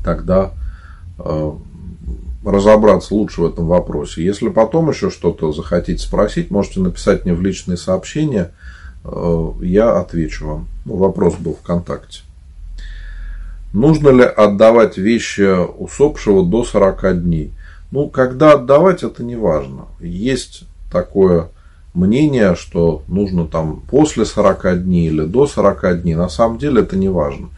тогда 0.05 0.51
э, 1.19 1.51
разобраться 2.45 3.13
лучше 3.13 3.41
в 3.41 3.45
этом 3.45 3.67
вопросе. 3.67 4.23
Если 4.23 4.49
потом 4.49 4.89
еще 4.89 5.09
что-то 5.09 5.51
захотите 5.51 6.03
спросить, 6.03 6.51
можете 6.51 6.79
написать 6.79 7.25
мне 7.25 7.33
в 7.33 7.41
личные 7.41 7.77
сообщения. 7.77 8.51
Э, 9.03 9.51
я 9.61 9.97
отвечу 9.97 10.47
вам. 10.47 10.67
Ну, 10.85 10.95
вопрос 10.97 11.35
был 11.35 11.55
ВКонтакте. 11.55 12.21
Нужно 13.73 14.09
ли 14.09 14.23
отдавать 14.23 14.97
вещи 14.97 15.65
усопшего 15.65 16.45
до 16.45 16.63
40 16.63 17.23
дней? 17.23 17.51
Ну, 17.91 18.09
когда 18.09 18.53
отдавать, 18.53 19.03
это 19.03 19.23
не 19.23 19.35
важно. 19.35 19.85
Есть 19.99 20.63
такое 20.91 21.49
мнение, 21.93 22.55
что 22.55 23.03
нужно 23.07 23.47
там 23.47 23.81
после 23.89 24.25
40 24.25 24.83
дней 24.83 25.07
или 25.07 25.21
до 25.21 25.47
40 25.47 26.01
дней. 26.01 26.15
На 26.15 26.29
самом 26.29 26.57
деле 26.57 26.81
это 26.81 26.97
не 26.97 27.09
важно. 27.09 27.49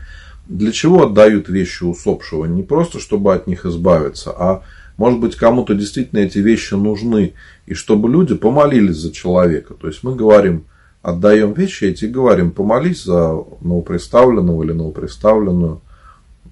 Для 0.48 0.72
чего 0.72 1.04
отдают 1.04 1.50
вещи 1.50 1.84
усопшего? 1.84 2.46
Не 2.46 2.63
просто, 2.63 3.00
чтобы 3.00 3.34
от 3.34 3.48
них 3.48 3.65
избавиться, 3.65 4.32
а 4.32 4.62
может 4.98 5.20
быть, 5.20 5.36
кому-то 5.36 5.74
действительно 5.74 6.20
эти 6.20 6.38
вещи 6.38 6.74
нужны, 6.74 7.34
и 7.66 7.74
чтобы 7.74 8.10
люди 8.10 8.36
помолились 8.36 8.98
за 8.98 9.12
человека. 9.12 9.74
То 9.74 9.88
есть 9.88 10.04
мы 10.04 10.16
говорим, 10.16 10.66
отдаем 11.02 11.54
вещи, 11.54 11.86
эти 11.86 12.06
говорим, 12.06 12.52
помолись 12.52 13.04
за 13.04 13.44
новоприставленного 13.62 14.64
или 14.64 14.72
новоприставленную. 14.72 15.82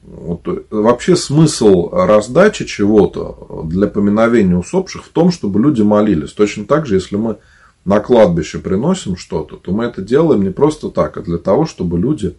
Вот, 0.04 0.66
вообще 0.70 1.16
смысл 1.16 1.90
раздачи 1.92 2.66
чего-то 2.66 3.64
для 3.66 3.88
поминовения 3.88 4.58
усопших 4.58 5.06
в 5.06 5.10
том, 5.10 5.32
чтобы 5.32 5.62
люди 5.62 5.82
молились. 5.82 6.34
Точно 6.34 6.66
так 6.66 6.86
же, 6.86 6.96
если 6.96 7.16
мы 7.16 7.38
на 7.86 8.02
кладбище 8.02 8.60
приносим 8.60 9.16
что-то, 9.16 9.56
то 9.56 9.72
мы 9.72 9.86
это 9.86 10.02
делаем 10.02 10.44
не 10.44 10.50
просто 10.50 10.90
так, 10.90 11.16
а 11.16 11.22
для 11.22 11.38
того, 11.38 11.66
чтобы 11.66 11.98
люди 11.98 12.36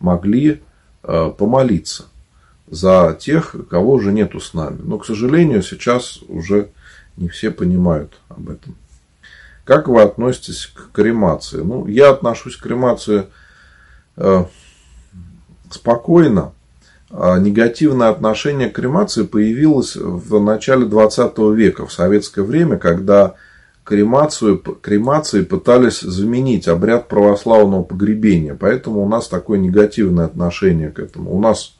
могли 0.00 0.62
э, 1.02 1.30
помолиться 1.36 2.06
за 2.74 3.16
тех, 3.18 3.54
кого 3.70 3.92
уже 3.92 4.12
нету 4.12 4.40
с 4.40 4.52
нами. 4.52 4.80
Но, 4.82 4.98
к 4.98 5.06
сожалению, 5.06 5.62
сейчас 5.62 6.20
уже 6.28 6.70
не 7.16 7.28
все 7.28 7.50
понимают 7.50 8.20
об 8.28 8.50
этом. 8.50 8.74
Как 9.64 9.88
вы 9.88 10.02
относитесь 10.02 10.66
к 10.66 10.90
кремации? 10.92 11.58
Ну, 11.58 11.86
я 11.86 12.10
отношусь 12.10 12.56
к 12.56 12.62
кремации 12.62 13.26
э, 14.16 14.44
спокойно. 15.70 16.52
А 17.10 17.38
негативное 17.38 18.08
отношение 18.08 18.68
к 18.68 18.74
кремации 18.74 19.22
появилось 19.22 19.94
в 19.94 20.40
начале 20.40 20.84
20 20.84 21.38
века, 21.54 21.86
в 21.86 21.92
советское 21.92 22.42
время, 22.42 22.76
когда 22.76 23.34
кремацию, 23.84 24.58
кремации 24.58 25.42
пытались 25.42 26.00
заменить 26.00 26.66
обряд 26.66 27.06
православного 27.06 27.84
погребения. 27.84 28.56
Поэтому 28.58 29.02
у 29.02 29.08
нас 29.08 29.28
такое 29.28 29.58
негативное 29.58 30.24
отношение 30.24 30.90
к 30.90 30.98
этому. 30.98 31.32
У 31.32 31.40
нас 31.40 31.73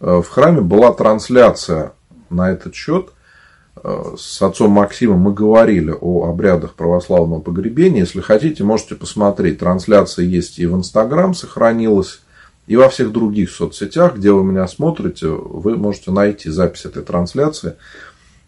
в 0.00 0.24
храме 0.24 0.60
была 0.60 0.92
трансляция 0.92 1.92
на 2.30 2.50
этот 2.50 2.74
счет. 2.74 3.10
э, 3.82 4.14
с 4.18 4.42
отцом 4.42 4.70
Максимом 4.70 5.20
мы 5.20 5.32
говорили 5.32 5.94
о 5.98 6.28
обрядах 6.28 6.74
православного 6.74 7.40
погребения. 7.40 8.00
Если 8.00 8.20
хотите, 8.20 8.64
можете 8.64 8.94
посмотреть. 8.94 9.58
Трансляция 9.58 10.24
есть 10.24 10.58
и 10.58 10.66
в 10.66 10.74
Инстаграм 10.74 11.34
сохранилась, 11.34 12.20
и 12.66 12.76
во 12.76 12.88
всех 12.88 13.12
других 13.12 13.50
соцсетях, 13.50 14.16
где 14.16 14.32
вы 14.32 14.44
меня 14.44 14.66
смотрите, 14.66 15.28
вы 15.28 15.76
можете 15.76 16.10
найти 16.10 16.50
запись 16.50 16.84
этой 16.84 17.02
трансляции. 17.02 17.74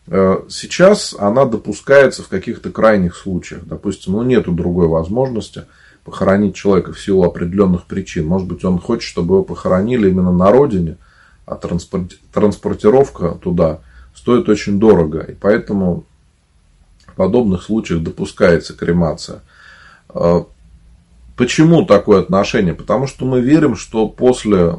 Э, 0.06 0.38
сейчас 0.48 1.14
она 1.18 1.44
допускается 1.44 2.22
в 2.22 2.28
каких-то 2.28 2.70
крайних 2.70 3.14
случаях. 3.14 3.64
Допустим, 3.64 4.14
ну, 4.14 4.22
нету 4.22 4.52
другой 4.52 4.88
возможности 4.88 5.64
похоронить 6.04 6.54
человека 6.54 6.92
в 6.92 7.00
силу 7.00 7.24
определенных 7.24 7.84
причин. 7.84 8.26
Может 8.26 8.48
быть, 8.48 8.64
он 8.64 8.78
хочет, 8.78 9.04
чтобы 9.04 9.36
его 9.36 9.44
похоронили 9.44 10.08
именно 10.08 10.32
на 10.32 10.50
родине, 10.50 10.96
а 11.48 11.56
транспортировка 12.32 13.30
туда 13.42 13.80
стоит 14.14 14.48
очень 14.48 14.78
дорого. 14.78 15.20
И 15.20 15.34
поэтому 15.34 16.04
в 17.06 17.14
подобных 17.14 17.62
случаях 17.62 18.02
допускается 18.02 18.74
кремация. 18.74 19.40
Э, 20.10 20.42
почему 21.36 21.84
такое 21.84 22.20
отношение? 22.20 22.74
Потому 22.74 23.06
что 23.06 23.24
мы 23.24 23.40
верим, 23.40 23.76
что 23.76 24.08
после 24.08 24.76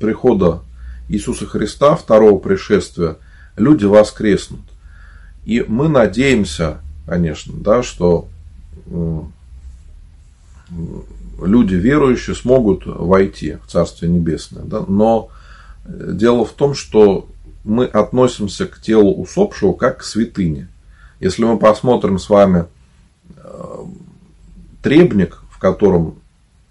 прихода 0.00 0.60
Иисуса 1.08 1.46
Христа, 1.46 1.96
второго 1.96 2.38
пришествия, 2.38 3.16
люди 3.56 3.84
воскреснут. 3.84 4.60
И 5.44 5.64
мы 5.66 5.88
надеемся, 5.88 6.78
конечно, 7.06 7.54
да, 7.56 7.82
что 7.82 8.28
люди 11.40 11.74
верующие 11.74 12.36
смогут 12.36 12.82
войти 12.84 13.56
в 13.64 13.70
Царствие 13.70 14.10
Небесное. 14.10 14.64
Да? 14.64 14.84
Но 14.86 15.30
дело 15.88 16.44
в 16.44 16.52
том, 16.52 16.74
что 16.74 17.28
мы 17.64 17.86
относимся 17.86 18.66
к 18.66 18.80
телу 18.80 19.14
усопшего 19.14 19.72
как 19.72 19.98
к 19.98 20.04
святыне. 20.04 20.68
Если 21.20 21.44
мы 21.44 21.58
посмотрим 21.58 22.18
с 22.18 22.28
вами 22.28 22.66
э, 23.36 23.76
требник, 24.82 25.42
в 25.50 25.58
котором 25.58 26.20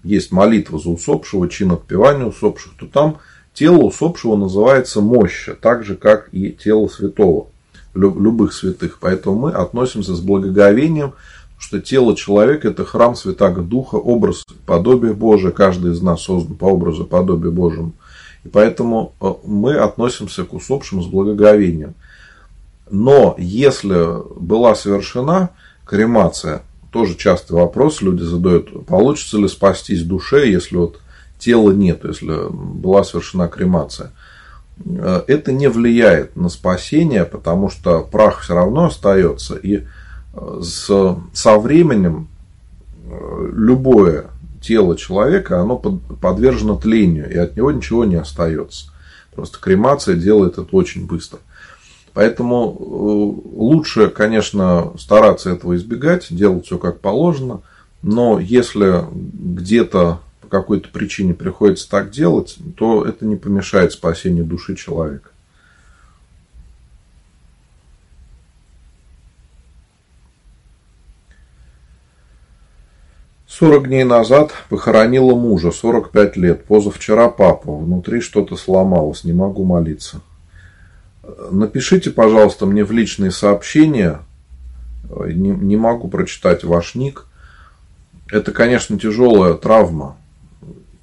есть 0.04 0.32
молитва 0.32 0.80
за 0.80 0.90
усопшего, 0.90 1.50
чин 1.50 1.72
отпевания 1.72 2.26
усопших, 2.26 2.74
то 2.80 2.86
там 2.86 3.18
тело 3.54 3.80
усопшего 3.80 4.36
называется 4.36 5.02
моща, 5.02 5.56
так 5.60 5.84
же, 5.84 5.96
как 5.96 6.30
и 6.32 6.52
тело 6.52 6.88
святого, 6.88 7.48
любых 7.94 8.54
святых. 8.54 9.00
Поэтому 9.02 9.38
мы 9.38 9.52
относимся 9.52 10.16
с 10.16 10.22
благоговением, 10.22 11.14
что 11.58 11.82
тело 11.82 12.16
человека– 12.16 12.68
это 12.70 12.86
храм 12.86 13.16
Святаго 13.16 13.62
Духа, 13.62 13.96
образ 13.96 14.46
подобия 14.66 15.14
Божия, 15.14 15.52
каждый 15.52 15.92
из 15.92 16.02
нас 16.02 16.22
создан 16.22 16.56
по 16.56 16.66
образу 16.66 17.04
подобия 17.06 17.52
Божьему. 17.52 17.94
И 18.44 18.50
поэтому 18.50 19.14
э, 19.22 19.34
мы 19.44 19.76
относимся 19.76 20.44
к 20.44 20.54
усопшим 20.54 21.02
с 21.02 21.08
благоговением. 21.08 21.96
Но 22.90 23.36
если 23.38 24.24
была 24.40 24.76
совершена 24.76 25.50
кремация, 25.86 26.64
тоже 26.92 27.16
частый 27.16 27.58
вопрос 27.58 28.02
люди 28.02 28.24
задают, 28.24 28.86
получится 28.86 29.38
ли 29.38 29.48
спастись 29.48 30.04
душе, 30.04 30.50
если 30.50 30.78
вот 30.78 31.00
тела 31.38 31.72
нет, 31.72 32.06
если 32.06 32.50
была 32.50 33.04
совершена 33.04 33.48
кремация. 33.48 34.12
Э, 34.86 35.24
это 35.28 35.52
не 35.52 35.68
влияет 35.68 36.36
на 36.36 36.50
спасение, 36.50 37.26
потому 37.26 37.70
что 37.70 38.02
прах 38.02 38.42
все 38.42 38.56
равно 38.56 38.86
остается. 38.86 39.56
И 39.56 39.84
э, 40.34 40.62
со 40.62 41.58
временем 41.60 42.28
любое 43.54 44.28
тело 44.68 44.98
человека, 44.98 45.62
оно 45.62 45.78
подвержено 45.78 46.76
тлению, 46.76 47.32
и 47.32 47.38
от 47.38 47.56
него 47.56 47.72
ничего 47.72 48.04
не 48.06 48.16
остается. 48.16 48.92
Просто 49.34 49.60
кремация 49.60 50.16
делает 50.16 50.58
это 50.58 50.76
очень 50.76 51.08
быстро. 51.08 51.40
Поэтому 52.14 52.76
лучше, 53.56 54.10
конечно, 54.10 54.94
стараться 54.98 55.52
этого 55.52 55.76
избегать, 55.76 56.28
делать 56.32 56.66
все 56.66 56.78
как 56.78 57.00
положено. 57.00 57.62
Но 58.02 58.40
если 58.40 59.06
где-то 59.14 60.20
по 60.42 60.48
какой-то 60.48 60.90
причине 60.90 61.34
приходится 61.34 61.90
так 61.90 62.10
делать, 62.10 62.58
то 62.76 63.06
это 63.06 63.26
не 63.26 63.36
помешает 63.36 63.92
спасению 63.92 64.46
души 64.46 64.76
человека. 64.76 65.30
Сорок 73.58 73.88
дней 73.88 74.04
назад 74.04 74.54
похоронила 74.70 75.34
мужа, 75.34 75.72
45 75.72 76.38
лет. 76.38 76.66
Позавчера 76.66 77.28
папу. 77.28 77.76
Внутри 77.80 78.22
что-то 78.22 78.56
сломалось, 78.56 79.24
не 79.24 79.34
могу 79.34 79.66
молиться. 79.66 80.22
Напишите, 81.50 82.12
пожалуйста, 82.12 82.68
мне 82.68 82.86
в 82.86 82.92
личные 82.92 83.32
сообщения. 83.32 84.20
Не, 85.10 85.50
не 85.50 85.76
могу 85.76 86.08
прочитать 86.08 86.64
ваш 86.64 86.94
ник. 86.94 87.26
Это, 88.32 88.52
конечно, 88.52 89.00
тяжелая 89.00 89.56
травма 89.56 90.18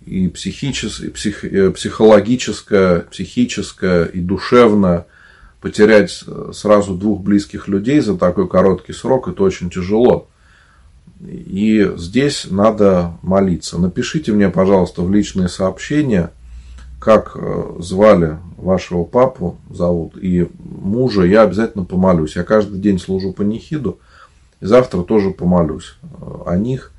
и, 0.07 0.29
психичес, 0.29 1.01
и 1.01 1.09
псих, 1.09 1.45
э, 1.45 1.73
психологическое, 1.73 3.01
психическое 3.01 4.05
и 4.05 4.21
душевное. 4.21 5.07
Потерять 5.61 6.23
э, 6.25 6.53
сразу 6.55 6.95
двух 6.95 7.21
близких 7.21 7.67
людей 7.67 7.99
за 7.99 8.17
такой 8.17 8.47
короткий 8.47 8.93
срок 8.93 9.27
это 9.27 9.43
очень 9.43 9.71
тяжело. 9.71 10.29
И 11.27 11.91
здесь 11.97 12.47
надо 12.51 13.13
молиться. 13.23 13.79
Напишите 13.79 14.33
мне, 14.33 14.51
пожалуйста, 14.51 15.03
в 15.03 15.13
личные 15.13 15.49
сообщения, 15.49 16.31
как 16.99 17.33
э, 17.35 17.77
звали 17.81 18.39
вашего 18.57 19.05
папу, 19.05 19.59
зовут, 19.71 20.17
и 20.17 20.49
мужа, 20.59 21.23
я 21.23 21.43
обязательно 21.43 21.85
помолюсь. 21.85 22.37
Я 22.37 22.45
каждый 22.45 22.79
день 22.81 22.99
служу 22.99 23.33
по 23.33 23.43
нехиду, 23.43 23.99
и 24.61 24.67
завтра 24.67 25.03
тоже 25.03 25.31
помолюсь 25.31 25.97
о 26.47 26.57
них. 26.57 26.93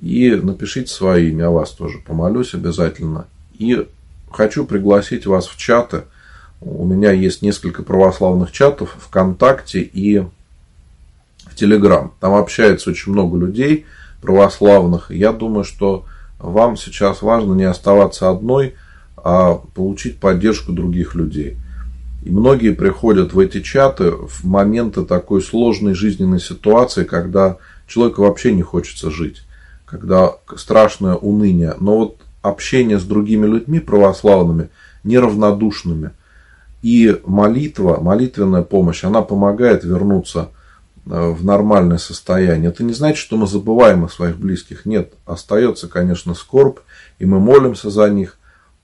И 0.00 0.30
напишите 0.34 0.92
свои 0.92 1.30
имя, 1.30 1.44
я 1.44 1.50
вас 1.50 1.70
тоже 1.70 1.98
помолюсь 1.98 2.54
обязательно. 2.54 3.26
И 3.58 3.86
хочу 4.30 4.64
пригласить 4.64 5.26
вас 5.26 5.46
в 5.46 5.56
чаты. 5.56 6.02
У 6.60 6.84
меня 6.84 7.12
есть 7.12 7.42
несколько 7.42 7.82
православных 7.82 8.50
чатов 8.50 8.96
ВКонтакте 8.98 9.80
и 9.80 10.24
в 11.52 11.56
Телеграм. 11.56 12.12
Там 12.20 12.34
общается 12.34 12.90
очень 12.90 13.12
много 13.12 13.38
людей 13.38 13.86
православных. 14.20 15.10
Я 15.10 15.32
думаю, 15.32 15.64
что 15.64 16.06
вам 16.38 16.76
сейчас 16.76 17.22
важно 17.22 17.54
не 17.54 17.64
оставаться 17.64 18.30
одной, 18.30 18.74
а 19.16 19.54
получить 19.54 20.18
поддержку 20.18 20.72
других 20.72 21.14
людей. 21.14 21.56
И 22.24 22.30
многие 22.30 22.72
приходят 22.72 23.32
в 23.32 23.38
эти 23.38 23.60
чаты 23.60 24.10
в 24.10 24.44
моменты 24.44 25.04
такой 25.04 25.42
сложной 25.42 25.94
жизненной 25.94 26.40
ситуации, 26.40 27.04
когда 27.04 27.58
человеку 27.86 28.22
вообще 28.22 28.52
не 28.52 28.62
хочется 28.62 29.10
жить 29.10 29.42
когда 29.92 30.36
страшное 30.56 31.16
уныние. 31.16 31.74
Но 31.78 31.98
вот 31.98 32.16
общение 32.40 32.98
с 32.98 33.04
другими 33.04 33.46
людьми 33.46 33.78
православными, 33.78 34.70
неравнодушными, 35.04 36.12
и 36.80 37.20
молитва, 37.26 37.98
молитвенная 38.00 38.62
помощь, 38.62 39.04
она 39.04 39.20
помогает 39.20 39.84
вернуться 39.84 40.48
в 41.04 41.44
нормальное 41.44 41.98
состояние. 41.98 42.70
Это 42.70 42.84
не 42.84 42.92
значит, 42.92 43.18
что 43.18 43.36
мы 43.36 43.46
забываем 43.46 44.04
о 44.04 44.08
своих 44.08 44.36
близких. 44.36 44.86
Нет, 44.86 45.14
остается, 45.26 45.88
конечно, 45.88 46.34
скорбь, 46.34 46.78
и 47.18 47.24
мы 47.24 47.40
молимся 47.40 47.90
за 47.90 48.08
них, 48.08 48.38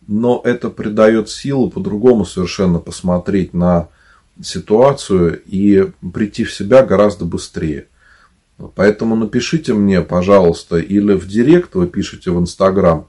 но 0.06 0.40
это 0.44 0.70
придает 0.70 1.28
силу 1.28 1.70
по-другому 1.70 2.24
совершенно 2.24 2.78
посмотреть 2.78 3.54
на 3.54 3.88
ситуацию 4.42 5.40
и 5.46 5.90
прийти 6.12 6.44
в 6.44 6.52
себя 6.52 6.82
гораздо 6.84 7.24
быстрее. 7.24 7.86
Поэтому 8.74 9.14
напишите 9.14 9.72
мне, 9.74 10.00
пожалуйста, 10.00 10.78
или 10.78 11.12
в 11.12 11.28
директ 11.28 11.74
вы 11.74 11.86
пишете 11.86 12.32
в 12.32 12.40
Инстаграм, 12.40 13.06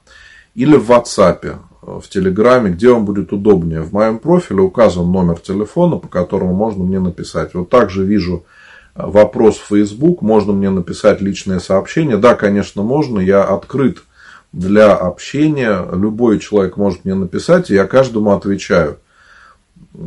или 0.54 0.76
в 0.76 0.90
WhatsApp, 0.90 1.58
в 1.82 2.08
Телеграме, 2.08 2.70
где 2.70 2.92
вам 2.92 3.04
будет 3.04 3.32
удобнее. 3.32 3.80
В 3.80 3.92
моем 3.92 4.18
профиле 4.18 4.60
указан 4.60 5.10
номер 5.10 5.38
телефона, 5.38 5.96
по 5.96 6.06
которому 6.06 6.54
можно 6.54 6.84
мне 6.84 7.00
написать. 7.00 7.54
Вот 7.54 7.70
также 7.70 8.04
вижу 8.04 8.44
э, 8.44 8.59
вопрос 9.06 9.58
в 9.58 9.66
Facebook, 9.66 10.22
можно 10.22 10.52
мне 10.52 10.70
написать 10.70 11.20
личное 11.20 11.58
сообщение. 11.58 12.16
Да, 12.16 12.34
конечно, 12.34 12.82
можно, 12.82 13.20
я 13.20 13.42
открыт 13.42 14.02
для 14.52 14.94
общения. 14.94 15.86
Любой 15.92 16.38
человек 16.38 16.76
может 16.76 17.04
мне 17.04 17.14
написать, 17.14 17.70
и 17.70 17.74
я 17.74 17.86
каждому 17.86 18.32
отвечаю. 18.32 18.98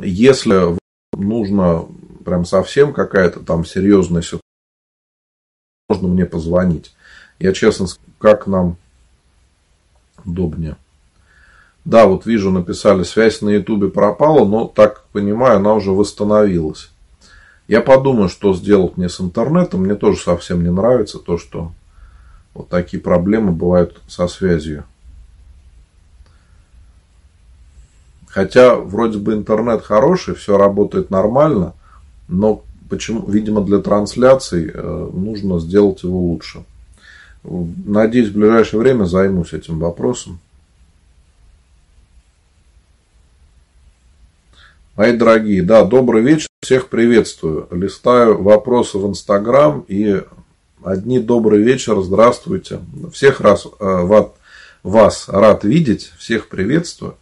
Если 0.01 0.77
нужно 1.13 1.85
прям 2.25 2.45
совсем 2.45 2.93
какая-то 2.93 3.41
там 3.41 3.65
серьезная 3.65 4.21
ситуация, 4.21 4.41
можно 5.89 6.07
мне 6.07 6.25
позвонить. 6.25 6.93
Я 7.39 7.53
честно, 7.53 7.87
как 8.19 8.47
нам 8.47 8.77
удобнее. 10.25 10.77
Да, 11.85 12.05
вот 12.05 12.25
вижу, 12.25 12.49
написали, 12.49 13.03
связь 13.03 13.41
на 13.41 13.49
ютубе 13.49 13.89
пропала, 13.89 14.45
но, 14.45 14.67
так 14.67 15.03
понимаю, 15.11 15.57
она 15.57 15.73
уже 15.73 15.91
восстановилась. 15.91 16.92
Я 17.73 17.81
подумаю, 17.81 18.29
что 18.29 18.53
сделать 18.53 18.97
мне 18.97 19.09
с 19.09 19.19
интернетом. 19.19 19.81
Мне 19.81 19.95
тоже 19.95 20.19
совсем 20.19 20.61
не 20.61 20.69
нравится 20.69 21.17
то, 21.17 21.39
что 21.39 21.71
вот 22.53 22.69
такие 22.69 23.01
проблемы 23.01 23.51
бывают 23.51 23.99
со 24.07 24.27
связью. 24.27 24.83
Хотя 28.27 28.75
вроде 28.75 29.17
бы 29.17 29.33
интернет 29.33 29.81
хороший, 29.81 30.35
все 30.35 30.55
работает 30.55 31.09
нормально, 31.09 31.73
но 32.27 32.61
почему, 32.91 33.25
видимо, 33.25 33.65
для 33.65 33.79
трансляций 33.79 34.69
э, 34.71 35.09
нужно 35.11 35.59
сделать 35.59 36.03
его 36.03 36.19
лучше. 36.19 36.65
Надеюсь, 37.43 38.29
в 38.29 38.35
ближайшее 38.35 38.81
время 38.81 39.05
займусь 39.05 39.51
этим 39.51 39.79
вопросом. 39.79 40.37
Мои 44.95 45.11
дорогие, 45.11 45.63
да, 45.63 45.83
добрый 45.85 46.21
вечер, 46.21 46.45
всех 46.61 46.87
приветствую. 46.87 47.67
Листаю 47.71 48.43
вопросы 48.43 48.99
в 48.99 49.09
Инстаграм 49.09 49.83
и 49.87 50.21
одни 50.83 51.17
добрый 51.17 51.63
вечер, 51.63 51.99
здравствуйте. 52.01 52.79
Всех 53.11 53.41
раз, 53.41 53.65
э, 53.65 54.23
вас 54.83 55.29
рад 55.29 55.63
видеть, 55.63 56.13
всех 56.19 56.47
приветствую. 56.47 57.17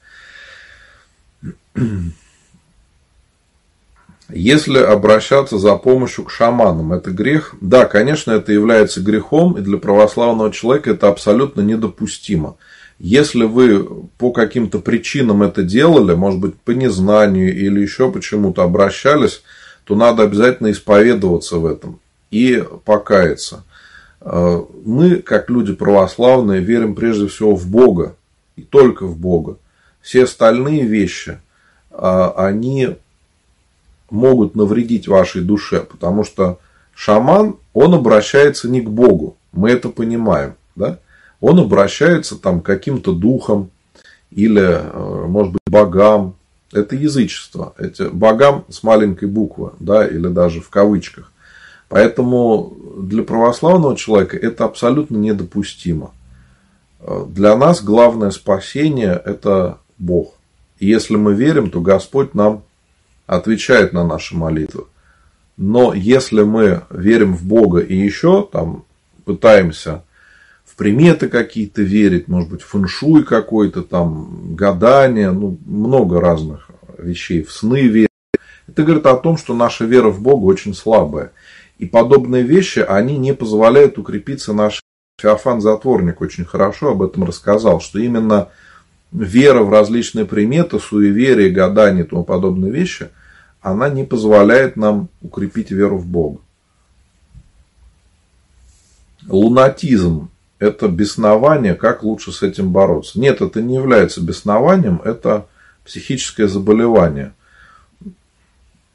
Если 4.28 4.80
обращаться 4.80 5.58
за 5.58 5.78
помощью 5.78 6.26
к 6.26 6.30
шаманам, 6.30 6.92
это 6.92 7.12
грех? 7.12 7.56
Да, 7.62 7.86
конечно, 7.86 8.34
это 8.34 8.52
является 8.52 9.00
грехом, 9.00 9.58
и 9.58 9.62
для 9.62 9.78
православного 9.78 10.52
человека 10.52 10.92
это 10.92 11.08
абсолютно 11.08 11.62
недопустимо. 11.62 12.58
Если 13.04 13.46
вы 13.46 13.84
по 14.20 14.32
каким-то 14.32 14.78
причинам 14.78 15.42
это 15.42 15.64
делали, 15.64 16.14
может 16.14 16.40
быть, 16.40 16.54
по 16.54 16.70
незнанию 16.70 17.52
или 17.52 17.80
еще 17.80 18.12
почему-то 18.12 18.62
обращались, 18.62 19.42
то 19.86 19.96
надо 19.96 20.22
обязательно 20.22 20.70
исповедоваться 20.70 21.58
в 21.58 21.66
этом 21.66 22.00
и 22.30 22.64
покаяться. 22.86 23.64
Э, 24.22 24.62
мы, 24.86 25.16
как 25.16 25.50
люди 25.50 25.74
православные, 25.74 26.62
верим 26.62 26.94
прежде 26.94 27.26
всего 27.26 27.56
в 27.56 27.68
Бога 27.68 28.16
и 28.56 28.62
только 28.62 29.08
в 29.08 29.18
Бога. 29.18 29.58
Все 30.02 30.26
остальные 30.26 30.84
вещи, 30.84 31.40
э, 31.90 32.32
они 32.38 32.98
могут 34.12 34.54
навредить 34.54 35.08
вашей 35.08 35.42
душе, 35.42 35.80
потому 35.80 36.24
что 36.24 36.60
шаман, 36.94 37.56
он 37.74 37.96
обращается 37.96 38.70
не 38.70 38.82
к 38.82 38.92
Богу, 38.92 39.38
мы 39.54 39.72
это 39.72 39.90
понимаем, 39.90 40.54
да? 40.76 41.00
Он 41.42 41.60
обращается 41.60 42.38
там 42.38 42.62
к 42.62 42.66
каким-то 42.66 43.14
духам 43.14 43.72
или, 44.30 44.62
э, 44.62 45.26
может 45.28 45.54
быть, 45.54 45.62
богам. 45.66 46.36
Это 46.72 46.96
язычество. 46.96 47.74
Эти 47.78 48.04
богам 48.04 48.64
с 48.70 48.84
маленькой 48.84 49.28
буквы, 49.28 49.72
да, 49.80 50.08
или 50.08 50.28
даже 50.28 50.62
в 50.62 50.70
кавычках. 50.70 51.32
Поэтому 51.90 52.78
для 52.98 53.24
православного 53.24 53.98
человека 53.98 54.38
это 54.38 54.64
абсолютно 54.64 55.18
недопустимо. 55.18 56.12
Э, 57.00 57.26
для 57.28 57.58
нас 57.58 57.84
главное 57.84 58.30
спасение– 58.30 59.22
это 59.26 59.80
Бог. 59.98 60.36
И 60.78 60.88
если 60.88 61.16
мы 61.16 61.34
верим, 61.34 61.70
то 61.70 61.82
Господь 61.82 62.34
нам 62.34 62.64
отвечает 63.26 63.94
на 63.94 64.06
наши 64.06 64.36
молитвы. 64.36 64.86
Но 65.58 65.94
если 65.94 66.44
мы 66.44 66.84
верим 66.90 67.36
в 67.36 67.44
Бога 67.44 67.80
и 67.80 67.96
еще 67.96 68.48
там 68.52 68.86
пытаемся 69.26 70.04
приметы 70.82 71.30
какие-то 71.30 71.84
верить, 71.84 72.28
может 72.28 72.50
быть, 72.50 72.64
фэншуй 72.64 73.24
какой-то 73.24 73.84
там, 73.84 74.56
гадание, 74.56 75.30
ну, 75.30 75.60
много 75.64 76.20
разных 76.20 76.72
вещей, 76.98 77.44
в 77.44 77.52
сны 77.52 77.84
верить. 77.84 78.10
Это 78.68 78.82
говорит 78.82 79.06
о 79.06 79.16
том, 79.16 79.38
что 79.38 79.54
наша 79.54 79.86
вера 79.86 80.10
в 80.10 80.24
Бога 80.24 80.46
очень 80.46 80.74
слабая. 80.74 81.34
И 81.78 81.86
подобные 81.86 82.42
вещи, 82.42 82.80
они 82.80 83.20
не 83.20 83.36
позволяют 83.36 84.00
укрепиться 84.00 84.54
нашей 84.54 84.82
Феофан 85.22 85.62
Затворник 85.62 86.20
очень 86.20 86.46
хорошо 86.46 86.94
об 86.94 87.04
этом 87.04 87.26
рассказал, 87.26 87.80
что 87.80 88.00
именно 88.00 88.50
вера 89.12 89.62
в 89.62 89.70
различные 89.70 90.26
приметы, 90.26 90.80
суеверия, 90.80 91.54
гадания 91.54 92.06
и 92.06 92.08
тому 92.08 92.24
подобные 92.24 92.72
вещи– 92.72 93.10
она 93.62 93.90
не 93.90 94.04
позволяет 94.04 94.76
нам 94.76 95.10
укрепить 95.22 95.70
веру 95.70 95.98
в 95.98 96.08
Бога. 96.08 96.40
Лунатизм– 99.28 100.32
это 100.62 100.88
беснование, 100.88 101.74
как 101.74 102.04
лучше 102.04 102.32
с 102.32 102.44
этим 102.44 102.72
бороться? 102.72 103.20
Нет, 103.20 103.42
это 103.42 103.64
не 103.64 103.74
является 103.74 104.22
беснованием, 104.22 105.02
это 105.04 105.48
психическое 105.84 106.48
заболевание. 106.48 107.34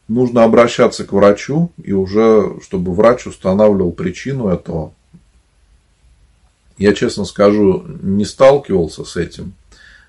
Нужно 0.07 0.45
обращаться 0.45 1.05
к 1.05 1.13
врачу, 1.13 1.73
и 1.83 1.93
уже, 1.93 2.61
чтобы 2.63 2.95
врач 2.95 3.27
устанавливал 3.27 3.91
причину 3.91 4.47
этого. 4.47 4.93
Я, 6.79 6.95
честно 6.95 7.25
скажу, 7.25 7.85
не 8.01 8.25
сталкивался 8.25 9.05
с 9.05 9.17
этим, 9.17 9.55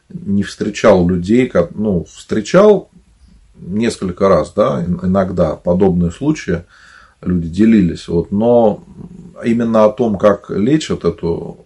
не 0.09 0.43
встречал 0.43 1.09
людей, 1.09 1.51
ну, 1.71 2.05
встречал 2.05 2.91
несколько 3.55 4.29
раз, 4.29 4.53
да, 4.53 4.85
иногда 4.85 5.55
подобные 5.55 6.11
случаи 6.11 6.65
люди 7.21 7.47
делились. 7.47 8.07
Вот, 8.07 8.31
но 8.31 8.83
именно 9.43 9.85
о 9.85 9.91
том, 9.91 10.17
как 10.17 10.49
лечат 10.49 11.05
эту, 11.05 11.65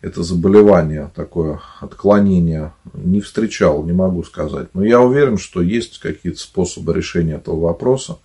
это 0.00 0.22
заболевание, 0.22 1.10
такое 1.14 1.60
отклонение, 1.80 2.72
не 2.94 3.20
встречал, 3.20 3.84
не 3.84 3.92
могу 3.92 4.22
сказать. 4.22 4.68
Но 4.74 4.84
я 4.84 5.00
уверен, 5.00 5.38
что 5.38 5.62
есть 5.62 5.98
какие-то 5.98 6.40
способы 6.40 6.94
решения 6.94 7.34
этого 7.34 7.60
вопроса. 7.60 8.18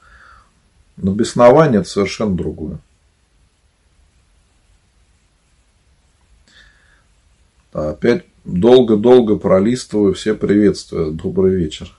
Но 0.97 1.11
беснование 1.11 1.81
это 1.81 1.89
совершенно 1.89 2.35
другое. 2.35 2.79
Опять 7.73 8.23
долго-долго 8.45 9.35
пролистываю 9.35 10.13
все 10.13 10.33
приветствия. 10.33 11.11
Добрый 11.11 11.55
вечер. 11.55 11.93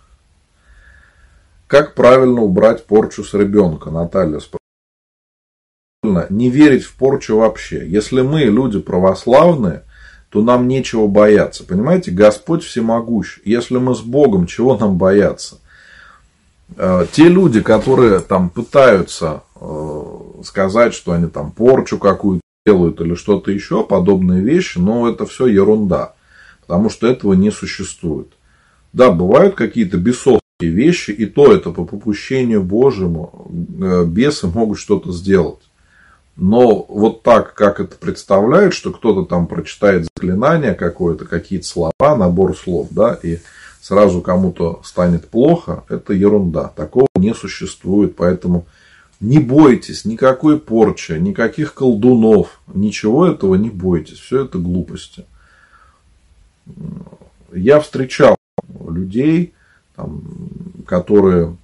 Как 1.67 1.95
правильно 1.95 2.43
убрать 2.43 2.87
порчу 2.87 3.25
с 3.25 3.35
ребенка, 3.35 3.91
Наталья 3.91 4.39
спрашивает. 4.39 4.61
Не 6.31 6.51
верить 6.51 6.85
в 6.85 6.95
порчу 6.95 7.39
вообще. 7.39 7.87
Если 7.89 8.21
мы 8.21 8.43
люди 8.43 8.79
православные, 8.79 9.83
то 10.31 10.43
нам 10.43 10.69
нечего 10.69 11.09
бояться. 11.09 11.65
Понимаете, 11.65 12.13
Господь 12.13 12.63
всемогущ. 12.63 13.41
Если 13.45 13.79
мы 13.79 13.95
с 13.95 14.01
Богом, 14.01 14.47
чего 14.47 14.77
нам 14.77 14.97
бояться? 14.97 15.59
Э, 16.77 17.07
те 17.11 17.29
люди, 17.29 17.61
которые 17.61 18.21
там 18.21 18.51
пытаются 18.51 19.43
э, 19.61 20.03
сказать, 20.45 20.95
что 20.95 21.13
они 21.13 21.27
там 21.27 21.51
порчу 21.51 21.99
какую-то 21.99 22.43
делают 22.65 23.01
или 23.01 23.15
что-то 23.15 23.51
еще, 23.51 23.83
подобные 23.83 24.43
вещи, 24.43 24.79
но 24.79 25.09
это 25.09 25.27
все 25.27 25.47
ерунда. 25.47 26.15
Потому 26.61 26.91
что 26.91 27.09
этого 27.09 27.33
не 27.33 27.51
существует. 27.51 28.29
Да, 28.93 29.11
бывают 29.11 29.57
какие-то 29.57 29.97
бесовские 29.97 30.41
вещи, 30.65 31.11
и 31.11 31.27
то 31.27 31.53
это 31.53 31.71
по 31.71 31.85
попущению 31.85 32.63
Божьему 32.63 33.51
э, 33.81 34.05
бесы 34.07 34.47
могут 34.47 34.79
что-то 34.79 35.13
сделать. 35.13 35.61
Но 36.37 36.85
вот 36.89 37.23
так, 37.23 37.55
как 37.55 37.81
это 37.81 37.97
представляют, 37.97 38.75
что 38.75 38.93
кто-то 38.93 39.25
там 39.25 39.47
прочитает 39.47 40.05
заклинание 40.05 40.75
какое-то, 40.75 41.25
какие-то 41.25 41.67
слова, 41.67 41.93
набор 42.01 42.57
слов, 42.57 42.89
да, 42.91 43.19
и 43.23 43.39
сразу 43.81 44.21
кому-то 44.21 44.81
станет 44.85 45.29
плохо, 45.29 45.85
это 45.89 46.13
ерунда. 46.13 46.69
Такого 46.69 47.09
не 47.17 47.35
существует, 47.35 48.17
поэтому 48.17 48.67
не 49.21 49.39
бойтесь 49.39 50.05
никакой 50.05 50.59
порчи, 50.59 51.13
никаких 51.13 51.73
колдунов, 51.73 52.61
ничего 52.73 53.27
этого 53.27 53.55
не 53.55 53.71
бойтесь. 53.71 54.19
Все 54.19 54.45
это 54.45 54.59
глупости. 54.59 55.25
Я 57.53 57.81
встречал 57.81 58.37
людей, 58.89 59.55
там, 59.97 60.23
которые 60.87 61.57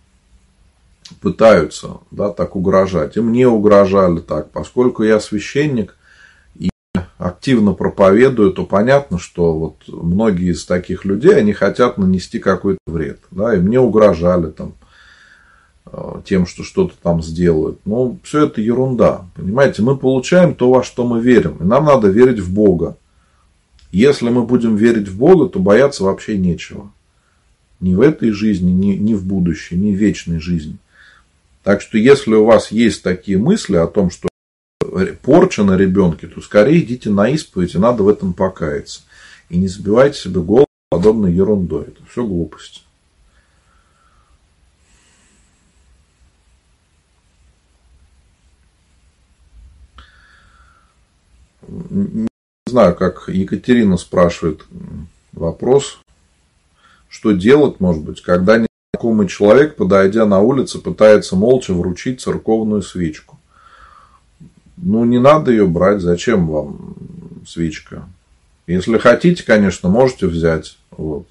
пытаются 1.21 1.99
да, 2.11 2.31
так 2.31 2.57
угрожать. 2.57 3.16
И 3.16 3.21
мне 3.21 3.47
угрожали 3.47 4.21
так. 4.21 4.51
Поскольку 4.51 5.03
я 5.03 5.21
священник 5.21 5.97
и 6.57 6.71
активно 7.18 7.75
проповедую, 7.75 8.53
то 8.53 8.64
понятно, 8.64 9.18
что 9.18 9.53
вот 9.53 9.77
многие 9.87 10.53
из 10.53 10.64
таких 10.64 11.05
людей, 11.05 11.37
они 11.37 11.53
хотят 11.53 11.99
нанести 11.99 12.38
какой-то 12.38 12.81
вред. 12.87 13.21
Да, 13.31 13.55
и 13.55 13.61
мне 13.61 13.79
угрожали 13.79 14.51
там, 14.51 14.75
э, 15.87 16.23
тем, 16.25 16.47
что 16.47 16.64
что-то 16.64 16.95
там 17.03 17.23
сделают. 17.23 17.79
Но 17.85 18.16
все 18.23 18.47
это 18.47 18.61
ерунда. 18.61 19.27
Понимаете, 19.37 19.83
мы 19.83 19.97
получаем 19.97 20.55
то, 20.55 20.71
во 20.71 20.83
что 20.83 21.07
мы 21.07 21.21
верим. 21.21 21.59
И 21.61 21.64
нам 21.64 21.85
надо 21.85 22.09
верить 22.09 22.40
в 22.40 22.53
Бога. 22.53 22.97
Если 23.90 24.31
мы 24.31 24.45
будем 24.45 24.77
верить 24.77 25.09
в 25.09 25.18
Бога, 25.18 25.49
то 25.51 25.59
бояться 25.59 26.05
вообще 26.05 26.38
нечего. 26.38 26.90
Ни 27.83 27.97
в 27.97 28.01
этой 28.01 28.31
жизни, 28.31 28.71
ни, 28.71 28.95
ни 28.95 29.12
в 29.12 29.27
будущей, 29.27 29.75
ни 29.75 29.92
в 29.92 29.99
вечной 29.99 30.38
жизни. 30.38 30.77
Так 31.64 31.83
что 31.83 31.99
если 31.99 32.33
у 32.35 32.45
вас 32.45 32.71
есть 32.71 33.03
такие 33.03 33.38
мысли 33.38 33.75
о 33.75 33.88
том, 33.88 34.09
что 34.09 34.29
порча 35.23 35.64
на 35.64 35.77
ребенке, 35.77 36.29
то 36.29 36.40
скорее 36.40 36.81
идите 36.81 37.11
на 37.11 37.29
исповедь, 37.29 37.75
и 37.75 37.79
надо 37.79 38.05
в 38.05 38.09
этом 38.09 38.35
покаяться. 38.35 39.03
И 39.49 39.59
не 39.59 39.66
забивайте 39.66 40.16
себе 40.16 40.40
голову 40.40 40.66
подобной 40.90 41.33
ерундой. 41.33 41.87
Это 41.88 42.07
все 42.09 42.25
глупости. 42.25 42.83
Не 51.66 52.29
знаю, 52.68 52.95
как 52.95 53.29
Екатерина 53.29 53.97
спрашивает 53.97 54.64
вопрос 55.33 55.99
что 57.12 57.33
делать, 57.33 57.79
может 57.79 58.03
быть, 58.03 58.22
когда 58.22 58.57
не 58.57 58.66
незнакомый 58.94 59.29
человек, 59.29 59.77
подойдя 59.77 60.25
на 60.25 60.40
улице, 60.40 60.79
пытается 60.79 61.37
молча 61.37 61.75
вручить 61.75 62.22
церковную 62.22 62.81
свечку. 62.81 63.38
Ну, 64.79 65.05
не 65.05 65.18
надо 65.18 65.51
ее 65.51 65.66
брать, 65.66 66.01
зачем 66.01 66.48
вам 66.48 66.96
свечка? 67.46 68.09
Если 68.66 68.96
хотите, 68.96 69.44
конечно, 69.44 69.90
можете 69.90 70.27
взять. 70.27 70.79
Вот. 70.90 71.27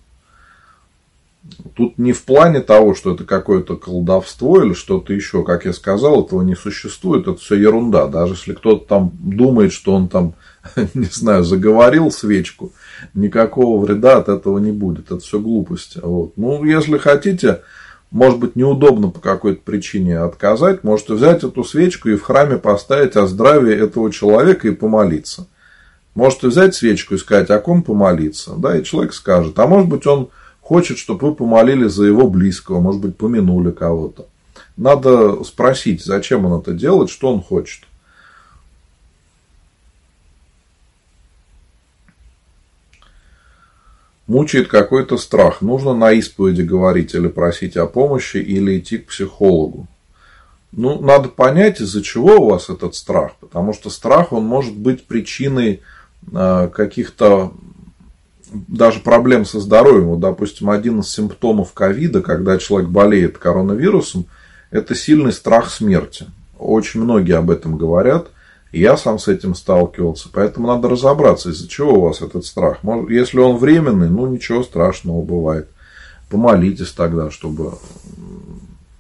Тут 1.76 1.98
не 1.98 2.14
в 2.14 2.24
плане 2.24 2.62
того, 2.62 2.94
что 2.94 3.16
это 3.16 3.24
какое-то 3.24 3.76
колдовство 3.76 4.62
или 4.62 4.74
что-то 4.74 5.12
еще. 5.12 5.44
Как 5.44 5.66
я 5.66 5.74
сказал, 5.74 6.24
этого 6.24 6.44
не 6.44 6.56
существует. 6.56 7.28
Это 7.28 7.38
все 7.38 7.56
ерунда. 7.56 8.08
Даже 8.08 8.34
если 8.34 8.54
кто-то 8.54 8.86
там 8.86 9.12
думает, 9.20 9.74
что 9.74 9.94
он 9.94 10.08
там, 10.08 10.36
не 10.94 11.06
знаю, 11.06 11.44
заговорил 11.44 12.12
свечку, 12.12 12.72
никакого 13.16 13.84
вреда 13.84 14.18
от 14.18 14.30
этого 14.30 14.60
не 14.60 14.72
будет. 14.72 15.08
Это 15.12 15.20
все 15.20 15.40
глупости. 15.40 16.00
Вот. 16.04 16.34
Ну, 16.38 16.64
если 16.64 16.98
хотите, 16.98 17.62
может 18.12 18.38
быть, 18.38 18.56
неудобно 18.56 19.10
по 19.10 19.20
какой-то 19.20 19.62
причине 19.64 20.20
отказать, 20.20 20.84
можете 20.84 21.14
взять 21.14 21.44
эту 21.44 21.64
свечку 21.64 22.10
и 22.10 22.16
в 22.16 22.22
храме 22.22 22.58
поставить 22.58 23.16
о 23.16 23.26
здравии 23.26 23.74
этого 23.74 24.12
человека 24.12 24.68
и 24.68 24.72
помолиться. 24.72 25.48
Можете 26.14 26.48
взять 26.48 26.76
свечку 26.76 27.16
и 27.16 27.18
сказать, 27.18 27.50
о 27.50 27.60
ком 27.60 27.82
помолиться. 27.82 28.52
Да, 28.58 28.78
и 28.78 28.84
человек 28.84 29.14
скажет. 29.14 29.58
А 29.58 29.66
может 29.66 29.90
быть, 29.90 30.06
он 30.06 30.30
хочет, 30.72 30.98
чтобы 30.98 31.28
вы 31.28 31.36
помолились 31.36 31.92
за 31.92 32.06
его 32.06 32.30
близкого, 32.30 32.80
может 32.80 33.02
быть, 33.02 33.18
помянули 33.18 33.72
кого-то. 33.72 34.28
Надо 34.78 35.44
спросить, 35.44 36.02
зачем 36.02 36.46
он 36.46 36.62
это 36.62 36.72
делает, 36.72 37.10
что 37.10 37.34
он 37.34 37.44
хочет. 37.44 37.84
Мучает 44.28 44.70
какой-то 44.70 45.18
страх. 45.18 45.60
Нужно 45.60 45.94
на 45.94 46.14
исповеди 46.14 46.62
говорить 46.62 47.14
или 47.16 47.28
просить 47.28 47.76
о 47.76 47.86
помощи, 47.86 48.38
или 48.38 48.80
идти 48.80 49.00
к 49.00 49.08
психологу. 49.08 49.88
Ну, 50.72 51.02
надо 51.02 51.28
понять, 51.28 51.82
из-за 51.82 52.02
чего 52.02 52.38
у 52.38 52.50
вас 52.50 52.70
этот 52.70 52.96
страх. 52.96 53.34
Потому 53.42 53.74
что 53.74 53.90
страх, 53.90 54.32
он 54.32 54.46
может 54.46 54.78
быть 54.78 55.06
причиной 55.06 55.82
а, 56.34 56.70
каких-то 56.70 57.52
даже 58.52 59.00
проблем 59.00 59.46
со 59.46 59.60
здоровьем. 59.60 60.08
Вот, 60.10 60.20
допустим, 60.20 60.70
один 60.70 61.00
из 61.00 61.10
симптомов 61.10 61.74
ковида, 61.74 62.22
когда 62.22 62.58
человек 62.58 62.90
болеет 62.90 63.38
коронавирусом, 63.38 64.26
это 64.70 64.96
сильный 64.96 65.32
страх 65.32 65.70
смерти. 65.70 66.26
Очень 66.60 67.02
многие 67.02 67.38
об 67.38 67.50
этом 67.50 67.78
говорят. 67.78 68.28
Я 68.72 68.96
сам 68.96 69.20
с 69.20 69.28
этим 69.28 69.56
сталкивался. 69.56 70.30
Поэтому 70.32 70.68
надо 70.68 70.90
разобраться, 70.90 71.50
из-за 71.50 71.68
чего 71.68 71.94
у 71.94 72.02
вас 72.02 72.22
этот 72.22 72.46
страх. 72.46 72.80
Если 73.10 73.40
он 73.40 73.58
временный, 73.58 74.10
ну 74.10 74.28
ничего 74.28 74.64
страшного 74.64 75.22
бывает. 75.22 75.68
Помолитесь 76.30 76.92
тогда, 76.92 77.30
чтобы 77.30 77.74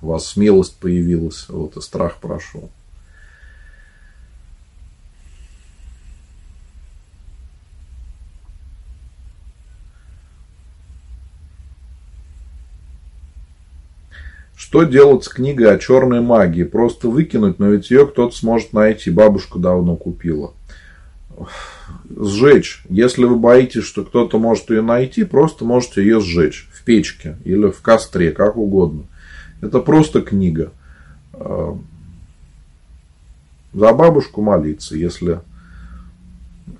у 0.01 0.07
вас 0.07 0.27
смелость 0.27 0.75
появилась, 0.77 1.45
вот 1.47 1.77
и 1.77 1.81
страх 1.81 2.17
прошел. 2.17 2.69
Что 14.61 14.83
делать 14.83 15.23
с 15.23 15.27
книгой 15.27 15.73
о 15.73 15.79
черной 15.79 16.21
магии? 16.21 16.61
Просто 16.61 17.09
выкинуть, 17.09 17.57
но 17.57 17.69
ведь 17.69 17.89
ее 17.89 18.05
кто-то 18.05 18.35
сможет 18.35 18.73
найти. 18.73 19.09
Бабушка 19.09 19.57
давно 19.57 19.95
купила. 19.95 20.53
Сжечь. 22.15 22.83
Если 22.87 23.23
вы 23.23 23.37
боитесь, 23.37 23.83
что 23.83 24.05
кто-то 24.05 24.37
может 24.37 24.69
ее 24.69 24.83
найти, 24.83 25.23
просто 25.23 25.65
можете 25.65 26.03
ее 26.03 26.21
сжечь 26.21 26.69
в 26.71 26.83
печке 26.83 27.37
или 27.43 27.71
в 27.71 27.81
костре, 27.81 28.33
как 28.33 28.55
угодно. 28.55 29.05
Это 29.61 29.79
просто 29.79 30.21
книга. 30.21 30.71
А, 31.33 31.75
за 33.73 33.93
бабушку 33.93 34.43
молиться, 34.43 34.95
если 34.95 35.39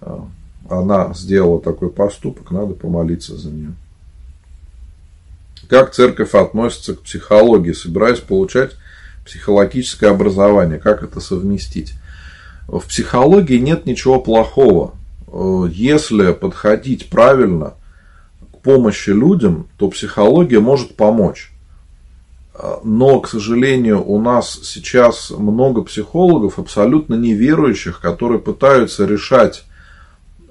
а, 0.02 0.28
она 0.70 1.16
сделала 1.16 1.60
такой 1.60 1.90
поступок, 1.90 2.52
надо 2.52 2.76
помолиться 2.76 3.36
за 3.36 3.50
нее. 3.50 3.74
Как 5.72 5.94
церковь 5.94 6.36
относится 6.36 6.96
к 6.96 7.04
психологии? 7.04 7.72
Собираюсь 7.72 8.20
получать 8.20 8.72
психологическое 9.26 10.08
образование. 10.08 10.80
Как 10.80 11.02
это 11.02 11.22
совместить? 11.22 11.94
В 12.68 12.82
психологии 12.82 13.58
нет 13.58 13.86
ничего 13.86 14.20
плохого. 14.20 14.96
Если 15.72 16.34
подходить 16.34 17.10
правильно 17.10 17.76
к 18.52 18.58
помощи 18.58 19.12
людям, 19.12 19.70
то 19.78 19.88
психология 19.88 20.60
может 20.60 20.98
помочь. 20.98 21.54
Но, 22.84 23.22
к 23.22 23.30
сожалению, 23.30 24.06
у 24.06 24.22
нас 24.22 24.60
сейчас 24.64 25.30
много 25.30 25.84
психологов, 25.84 26.60
абсолютно 26.60 27.16
неверующих, 27.16 28.02
которые 28.02 28.40
пытаются 28.40 29.06
решать 29.06 29.64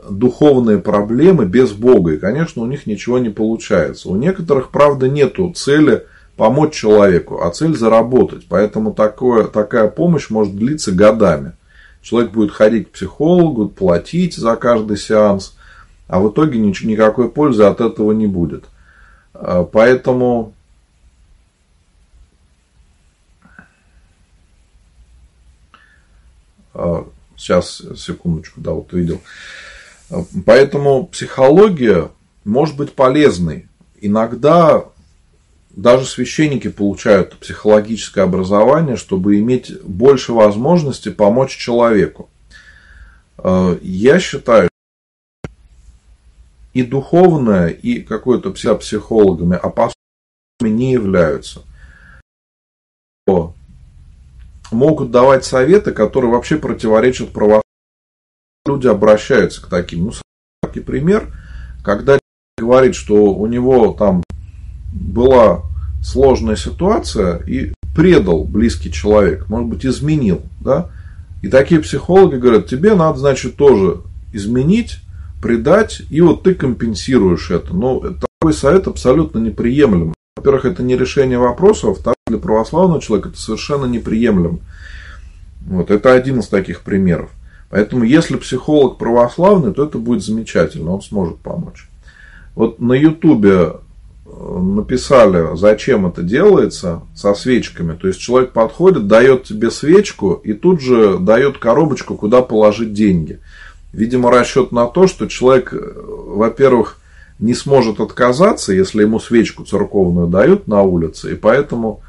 духовные 0.08 0.78
проблемы 0.78 1.46
без 1.46 1.72
Бога. 1.72 2.12
И, 2.12 2.18
конечно, 2.18 2.62
у 2.62 2.66
них 2.66 2.86
ничего 2.86 3.18
не 3.18 3.30
получается. 3.30 4.08
У 4.08 4.16
некоторых, 4.16 4.70
правда, 4.70 5.08
нету 5.08 5.52
цели 5.52 6.06
помочь 6.36 6.74
человеку, 6.74 7.42
а 7.42 7.50
цель 7.50 7.76
заработать. 7.76 8.46
Поэтому 8.48 8.94
такое, 8.94 9.44
такая 9.44 9.88
помощь 9.88 10.30
может 10.30 10.56
длиться 10.56 10.92
годами. 10.92 11.52
Человек 12.02 12.32
будет 12.32 12.50
ходить 12.50 12.88
к 12.88 12.92
психологу, 12.92 13.68
платить 13.68 14.36
за 14.36 14.56
каждый 14.56 14.96
сеанс, 14.96 15.54
а 16.08 16.18
в 16.20 16.30
итоге 16.30 16.58
никакой 16.58 17.30
пользы 17.30 17.64
от 17.64 17.80
этого 17.80 18.12
не 18.12 18.26
будет. 18.26 18.64
А, 19.34 19.64
поэтому 19.64 20.54
а, 26.72 27.06
сейчас, 27.36 27.82
секундочку, 27.96 28.60
да, 28.60 28.72
вот 28.72 28.92
видел. 28.92 29.20
Поэтому 30.44 31.06
психология 31.06 32.10
может 32.44 32.76
быть 32.76 32.92
полезной. 32.94 33.68
Иногда 34.00 34.84
даже 35.70 36.04
священники 36.04 36.68
получают 36.68 37.36
психологическое 37.38 38.22
образование, 38.22 38.96
чтобы 38.96 39.38
иметь 39.38 39.80
больше 39.82 40.32
возможностей 40.32 41.10
помочь 41.10 41.56
человеку. 41.56 42.28
Э, 43.38 43.78
я 43.82 44.18
считаю, 44.18 44.68
и 46.72 46.82
духовное, 46.82 47.68
и 47.68 48.00
какое-то 48.00 48.50
психологами 48.50 49.56
опасными 49.56 49.94
не 50.62 50.92
являются. 50.92 51.62
Могут 54.72 55.10
давать 55.10 55.44
советы, 55.44 55.92
которые 55.92 56.30
вообще 56.32 56.56
противоречат 56.56 57.32
православию 57.32 57.69
люди 58.70 58.86
обращаются 58.86 59.62
к 59.62 59.66
таким. 59.66 60.06
Ну, 60.06 60.12
самый 60.12 60.84
пример, 60.84 61.34
когда 61.82 62.18
говорит, 62.58 62.94
что 62.94 63.34
у 63.34 63.46
него 63.46 63.92
там 63.92 64.22
была 64.92 65.62
сложная 66.02 66.56
ситуация 66.56 67.38
и 67.46 67.72
предал 67.94 68.44
близкий 68.44 68.92
человек, 68.92 69.48
может 69.48 69.68
быть, 69.68 69.84
изменил, 69.84 70.42
да, 70.60 70.90
и 71.42 71.48
такие 71.48 71.80
психологи 71.80 72.36
говорят, 72.36 72.66
тебе 72.66 72.94
надо, 72.94 73.18
значит, 73.18 73.56
тоже 73.56 74.02
изменить, 74.32 74.98
предать, 75.42 76.02
и 76.10 76.20
вот 76.20 76.42
ты 76.42 76.54
компенсируешь 76.54 77.50
это. 77.50 77.74
Но 77.74 78.00
такой 78.00 78.52
совет 78.52 78.86
абсолютно 78.86 79.38
неприемлем. 79.38 80.14
Во-первых, 80.36 80.66
это 80.66 80.82
не 80.82 80.96
решение 80.96 81.38
вопроса, 81.38 81.88
во-вторых, 81.88 82.16
для 82.26 82.38
православного 82.38 83.00
человека 83.00 83.30
это 83.30 83.40
совершенно 83.40 83.86
неприемлем. 83.86 84.60
Вот, 85.66 85.90
это 85.90 86.12
один 86.12 86.40
из 86.40 86.48
таких 86.48 86.82
примеров. 86.82 87.30
Поэтому, 87.70 88.04
если 88.04 88.36
психолог 88.36 88.98
православный, 88.98 89.72
то 89.72 89.84
это 89.84 89.96
будет 89.96 90.22
замечательно, 90.22 90.92
он 90.92 91.02
сможет 91.02 91.38
помочь. 91.38 91.88
Вот 92.56 92.80
на 92.80 92.94
Ютубе 92.94 93.74
э, 94.26 94.58
написали, 94.58 95.56
зачем 95.56 96.04
это 96.06 96.22
делается 96.22 97.02
со 97.14 97.32
свечками. 97.32 97.94
То 97.94 98.08
есть 98.08 98.18
человек 98.18 98.50
подходит, 98.50 99.06
дает 99.06 99.44
тебе 99.44 99.70
свечку 99.70 100.32
и 100.32 100.52
тут 100.52 100.80
же 100.80 101.18
дает 101.18 101.58
коробочку, 101.58 102.16
куда 102.16 102.42
положить 102.42 102.92
деньги. 102.92 103.38
Видимо, 103.92 104.32
расчет 104.32 104.72
на 104.72 104.86
то, 104.86 105.06
что 105.06 105.28
человек, 105.28 105.72
э, 105.72 105.78
во-первых, 105.78 106.98
не 107.38 107.54
сможет 107.54 108.00
отказаться, 108.00 108.72
если 108.72 109.02
ему 109.02 109.20
свечку 109.20 109.64
церковную 109.64 110.26
дают 110.26 110.66
на 110.66 110.82
улице, 110.82 111.32
и 111.32 111.36
поэтому 111.36 112.00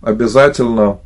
обязательно 0.00 0.98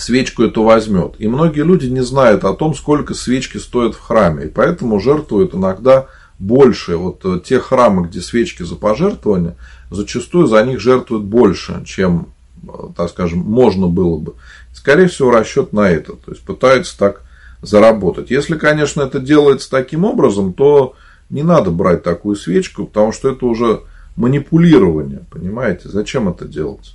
свечку 0.00 0.42
эту 0.42 0.62
возьмет. 0.62 1.14
И 1.18 1.28
многие 1.28 1.62
люди 1.62 1.86
не 1.86 2.02
знают 2.02 2.44
о 2.44 2.54
том, 2.54 2.74
сколько 2.74 3.14
свечки 3.14 3.58
стоят 3.58 3.94
в 3.94 4.00
храме. 4.00 4.44
И 4.46 4.48
поэтому 4.48 5.00
жертвуют 5.00 5.54
иногда 5.54 6.06
больше. 6.38 6.96
Вот 6.96 7.20
э, 7.24 7.40
те 7.44 7.60
храмы, 7.60 8.08
где 8.08 8.20
свечки 8.20 8.62
за 8.62 8.76
пожертвование, 8.76 9.56
зачастую 9.90 10.46
за 10.46 10.64
них 10.64 10.80
жертвуют 10.80 11.24
больше, 11.24 11.82
чем, 11.84 12.28
э, 12.66 12.68
так 12.96 13.10
скажем, 13.10 13.40
можно 13.40 13.86
было 13.86 14.18
бы. 14.18 14.34
Скорее 14.72 15.08
всего, 15.08 15.30
расчет 15.30 15.72
на 15.72 15.88
это. 15.88 16.12
То 16.12 16.32
есть 16.32 16.42
пытаются 16.42 16.98
так 16.98 17.22
заработать. 17.62 18.30
Если, 18.30 18.56
конечно, 18.56 19.02
это 19.02 19.20
делается 19.20 19.70
таким 19.70 20.04
образом, 20.04 20.54
то 20.54 20.94
не 21.28 21.42
надо 21.42 21.70
брать 21.70 22.02
такую 22.02 22.36
свечку, 22.36 22.86
потому 22.86 23.12
что 23.12 23.30
это 23.30 23.46
уже 23.46 23.82
манипулирование, 24.16 25.24
понимаете? 25.30 25.88
Зачем 25.88 26.28
это 26.28 26.46
делать? 26.46 26.94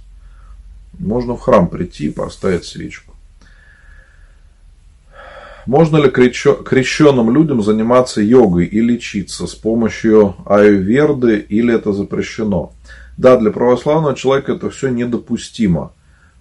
Можно 1.00 1.36
в 1.36 1.42
храм 1.42 1.68
прийти 1.68 2.08
и 2.08 2.12
поставить 2.12 2.66
свечку. 2.66 3.14
Можно 5.66 5.98
ли 5.98 6.10
крещенным 6.10 7.34
людям 7.34 7.64
заниматься 7.64 8.22
йогой 8.22 8.66
и 8.66 8.80
лечиться 8.82 9.48
с 9.48 9.56
помощью 9.56 10.36
аюверды 10.46 11.38
или 11.40 11.74
это 11.74 11.92
запрещено? 11.92 12.72
Да, 13.18 13.38
для 13.38 13.52
православного 13.52 14.16
человека 14.16 14.54
это 14.54 14.70
все 14.70 14.90
недопустимо. 14.90 15.92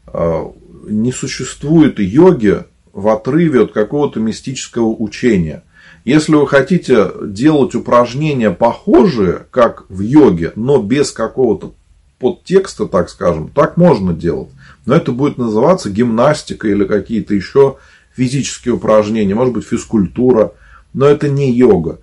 А, 0.06 0.52
не 0.86 1.12
существует 1.12 1.98
йоги 1.98 2.64
в 2.92 3.08
отрыве 3.08 3.62
от 3.62 3.72
какого-то 3.72 4.20
мистического 4.20 4.88
учения. 4.88 5.62
Если 6.04 6.34
вы 6.34 6.46
хотите 6.46 7.10
делать 7.22 7.74
упражнения 7.74 8.50
похожие, 8.50 9.46
как 9.50 9.86
в 9.88 10.00
йоге, 10.00 10.52
но 10.54 10.82
без 10.82 11.10
какого-то 11.12 11.72
подтекста, 12.18 12.86
так 12.86 13.10
скажем, 13.10 13.48
так 13.48 13.76
можно 13.76 14.12
делать. 14.12 14.50
Но 14.86 14.94
это 14.94 15.12
будет 15.12 15.38
называться 15.38 15.90
гимнастика 15.90 16.68
или 16.68 16.84
какие-то 16.84 17.34
еще 17.34 17.76
физические 18.14 18.74
упражнения, 18.74 19.34
может 19.34 19.54
быть 19.54 19.66
физкультура, 19.66 20.52
но 20.92 21.06
это 21.06 21.28
не 21.28 21.52
йога. 21.52 21.98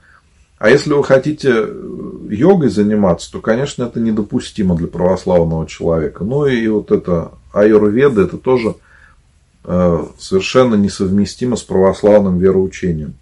А 0.62 0.70
если 0.70 0.94
вы 0.94 1.04
хотите 1.04 1.50
э, 1.52 2.28
йогой 2.30 2.70
заниматься, 2.70 3.32
то, 3.32 3.42
конечно, 3.42 3.84
это 3.84 4.00
недопустимо 4.00 4.76
для 4.76 4.88
православного 4.88 5.66
человека. 5.66 6.24
Ну 6.24 6.46
и 6.46 6.68
вот 6.68 6.92
это 6.92 7.32
аюрведа, 7.52 8.22
это 8.22 8.38
тоже 8.38 8.76
э, 9.64 10.06
совершенно 10.20 10.76
несовместимо 10.76 11.56
с 11.56 11.64
православным 11.64 12.38
вероучением. 12.38 13.16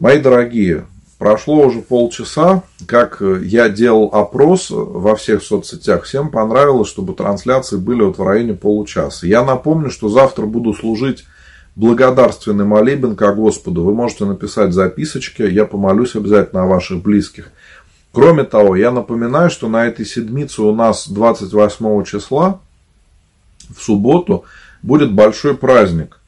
Мои 0.00 0.18
дорогие, 0.18 0.86
прошло 1.18 1.66
уже 1.66 1.80
полчаса, 1.80 2.62
как 2.86 3.20
я 3.42 3.68
делал 3.68 4.10
опрос 4.12 4.70
во 4.70 5.16
всех 5.16 5.42
соцсетях. 5.42 6.04
Всем 6.04 6.30
понравилось, 6.30 6.88
чтобы 6.88 7.12
трансляции 7.12 7.76
были 7.76 8.02
вот 8.02 8.18
в 8.18 8.22
районе 8.22 8.54
получаса. 8.54 9.26
Я 9.26 9.44
напомню, 9.44 9.90
что 9.90 10.08
завтра 10.08 10.46
буду 10.46 10.72
служить 10.72 11.24
благодарственный 11.76 12.64
молебен 12.64 13.14
ко 13.14 13.32
Господу. 13.32 13.82
Вы 13.82 13.94
можете 13.94 14.24
написать 14.24 14.72
записочки, 14.72 15.42
я 15.42 15.64
помолюсь 15.64 16.16
обязательно 16.16 16.64
о 16.64 16.66
ваших 16.66 17.02
близких. 17.02 17.50
Кроме 18.12 18.44
того, 18.44 18.74
я 18.74 18.90
напоминаю, 18.90 19.50
что 19.50 19.68
на 19.68 19.86
этой 19.86 20.06
седмице 20.06 20.62
у 20.62 20.74
нас 20.74 21.08
28 21.08 22.04
числа, 22.04 22.60
в 23.76 23.82
субботу, 23.82 24.44
будет 24.82 25.12
большой 25.12 25.56
праздник 25.56 26.18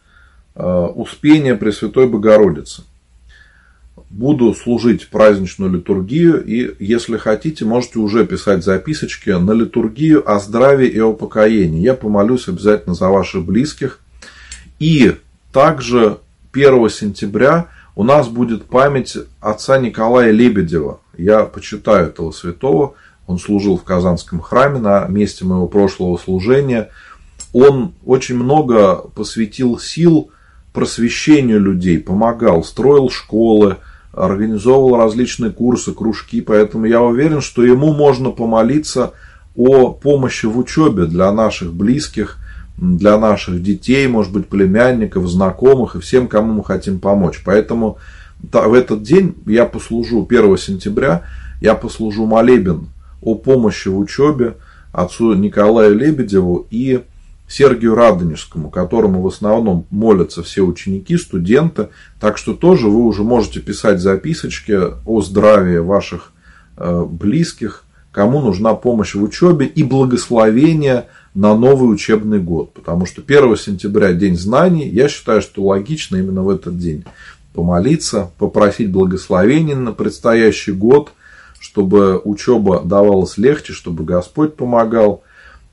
э, 0.55 0.63
Успения 0.63 1.55
Пресвятой 1.55 2.07
Богородицы. 2.07 2.83
Буду 4.11 4.55
служить 4.55 5.09
праздничную 5.09 5.71
литургию, 5.71 6.45
и 6.45 6.75
если 6.85 7.17
хотите, 7.17 7.65
можете 7.65 8.01
уже 8.01 8.27
писать 8.27 8.65
записочки 8.65 9.31
на 9.31 9.53
литургию 9.53 10.29
о 10.29 10.41
здравии 10.41 10.89
и 10.89 10.99
о 10.99 11.13
покоении. 11.13 11.81
Я 11.81 11.95
помолюсь 11.95 12.49
обязательно 12.49 12.97
за 12.97 13.09
ваших 13.09 13.45
близких. 13.45 14.01
И 14.81 15.15
также 15.53 16.19
1 16.53 16.91
сентября 16.91 17.69
у 17.95 18.03
нас 18.03 18.27
будет 18.27 18.65
память 18.65 19.17
отца 19.41 19.79
Николая 19.79 20.33
Лебедева. 20.33 21.01
Я 21.17 21.45
почитаю 21.45 22.09
этого 22.09 22.33
святого. 22.33 22.95
Он 23.29 23.39
служил 23.39 23.77
в 23.77 23.85
Казанском 23.85 24.41
храме 24.41 24.81
на 24.81 25.07
месте 25.07 25.45
моего 25.45 25.69
прошлого 25.69 26.17
служения. 26.17 26.91
Он 27.53 27.95
очень 28.05 28.35
много 28.35 28.97
посвятил 28.97 29.79
сил 29.79 30.31
просвещению 30.73 31.61
людей, 31.61 32.01
помогал, 32.01 32.65
строил 32.65 33.09
школы, 33.09 33.77
организовывал 34.13 34.97
различные 34.97 35.51
курсы, 35.51 35.93
кружки. 35.93 36.41
Поэтому 36.41 36.87
я 36.87 37.03
уверен, 37.03 37.41
что 37.41 37.65
ему 37.65 37.93
можно 37.93 38.31
помолиться 38.31 39.13
о 39.57 39.91
помощи 39.91 40.47
в 40.47 40.59
учебе 40.59 41.07
для 41.07 41.33
наших 41.33 41.73
близких– 41.73 42.37
для 42.81 43.19
наших 43.19 43.63
детей, 43.63 44.09
может 44.09 44.33
быть, 44.33 44.49
племянников, 44.49 45.29
знакомых 45.29 45.97
и 45.97 46.01
всем, 46.01 46.29
кому 46.29 46.55
мы 46.55 46.65
хотим 46.65 46.99
помочь. 46.99 47.43
Поэтому 47.45 47.99
в 48.41 48.73
этот 48.73 49.03
день 49.03 49.35
я 49.47 49.67
послужу 49.67 50.27
1 50.29 50.57
сентября, 50.57 51.23
я 51.61 51.75
послужу 51.75 52.25
молебен 52.25 52.89
о 53.21 53.35
помощи 53.35 53.89
в 53.89 53.99
учебе 53.99 54.55
отцу 54.93 55.35
Николаю 55.35 55.95
Лебедеву 55.95 56.67
и 56.71 57.03
Сергию 57.51 57.95
Радонежскому, 57.95 58.71
которому 58.71 59.21
в 59.21 59.27
основном 59.27 59.87
молятся 59.91 60.43
все 60.43 60.63
ученики, 60.63 61.19
студенты. 61.19 61.89
Так 62.19 62.39
что 62.39 62.55
тоже 62.55 62.89
вы 62.89 63.03
уже 63.03 63.25
можете 63.25 63.61
писать 63.61 64.01
записочки 64.01 64.79
о 65.05 65.21
здравии 65.21 65.79
ваших 65.79 66.33
э, 66.77 67.05
близких, 67.05 67.85
кому 68.13 68.41
нужна 68.41 68.75
помощь 68.75 69.15
в 69.15 69.23
учебе 69.23 69.67
и 69.67 69.83
благословение– 69.83 71.07
на 71.35 71.57
новый 71.57 71.93
учебный 71.93 72.41
год. 72.41 72.73
Потому 72.73 73.07
что 73.07 73.23
1 73.23 73.57
сентября 73.57 74.13
День 74.13 74.37
знаний, 74.37 74.89
я 74.89 75.09
считаю, 75.09 75.43
что 75.43 75.65
логично 75.65 76.17
именно 76.17 76.43
в 76.43 76.51
этот 76.51 76.79
день 76.79 77.05
помолиться, 77.55 78.31
попросить 78.39 78.91
благословения 78.91 79.77
на 79.77 79.93
предстоящий 79.93 80.73
год, 80.73 81.13
чтобы 81.59 82.19
учеба 82.19 82.83
давалась 82.85 83.39
легче, 83.39 83.73
чтобы 83.73 84.05
Господь 84.05 84.57
помогал. 84.57 85.23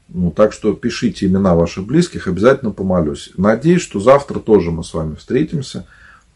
Ну, 0.09 0.31
так 0.31 0.53
что 0.53 0.73
пишите 0.73 1.25
имена 1.25 1.55
ваших 1.55 1.85
близких, 1.85 2.27
обязательно 2.27 2.71
помолюсь. 2.71 3.31
Надеюсь, 3.35 3.81
что 3.81 3.99
завтра 3.99 4.39
тоже 4.39 4.71
мы 4.71 4.83
с 4.83 4.93
вами 4.93 5.15
встретимся. 5.15 5.85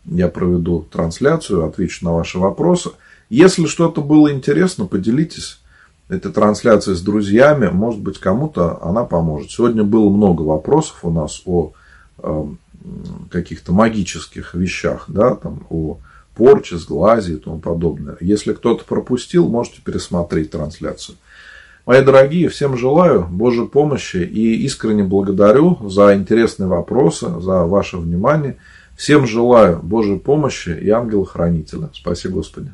Я 0.06 0.28
проведу 0.28 0.86
трансляцию, 0.92 1.66
отвечу 1.66 2.04
на 2.04 2.14
ваши 2.14 2.38
вопросы. 2.38 2.92
Если 3.30 3.66
что-то 3.66 4.02
было 4.02 4.32
интересно, 4.32 4.86
поделитесь 4.88 5.62
эта 6.10 6.30
трансляция 6.32 6.96
с 6.96 7.02
друзьями, 7.02 7.70
может 7.70 8.02
быть, 8.02 8.20
кому-то 8.20 8.84
она 8.84 9.06
поможет. 9.06 9.52
Сегодня 9.52 9.84
было 9.84 10.10
много 10.10 10.42
вопросов 10.42 10.98
у 11.04 11.12
нас 11.12 11.42
о 11.46 11.72
э, 12.18 12.46
каких-то 13.30 13.72
магических 13.72 14.54
вещах, 14.54 15.06
да, 15.08 15.36
там, 15.36 15.66
о 15.70 16.00
порче, 16.36 16.78
сглазе 16.78 17.36
и 17.36 17.38
тому 17.38 17.60
подобное. 17.60 18.18
Если 18.20 18.52
кто-то 18.52 18.84
пропустил, 18.84 19.48
можете 19.48 19.82
пересмотреть 19.82 20.52
трансляцию. 20.52 21.16
Мои 21.92 22.02
дорогие, 22.02 22.48
всем 22.48 22.78
желаю 22.78 23.28
Божьей 23.30 23.68
помощи 23.68 24.16
и 24.16 24.64
искренне 24.64 25.04
благодарю 25.04 25.78
за 25.90 26.16
интересные 26.16 26.70
вопросы, 26.70 27.28
за 27.42 27.66
ваше 27.66 27.98
внимание. 27.98 28.56
Всем 28.96 29.28
желаю 29.28 29.82
Божьей 29.84 30.18
помощи 30.18 30.70
и 30.70 30.90
ангела-хранителя. 30.90 31.90
Спасибо, 31.94 32.36
Господи. 32.36 32.72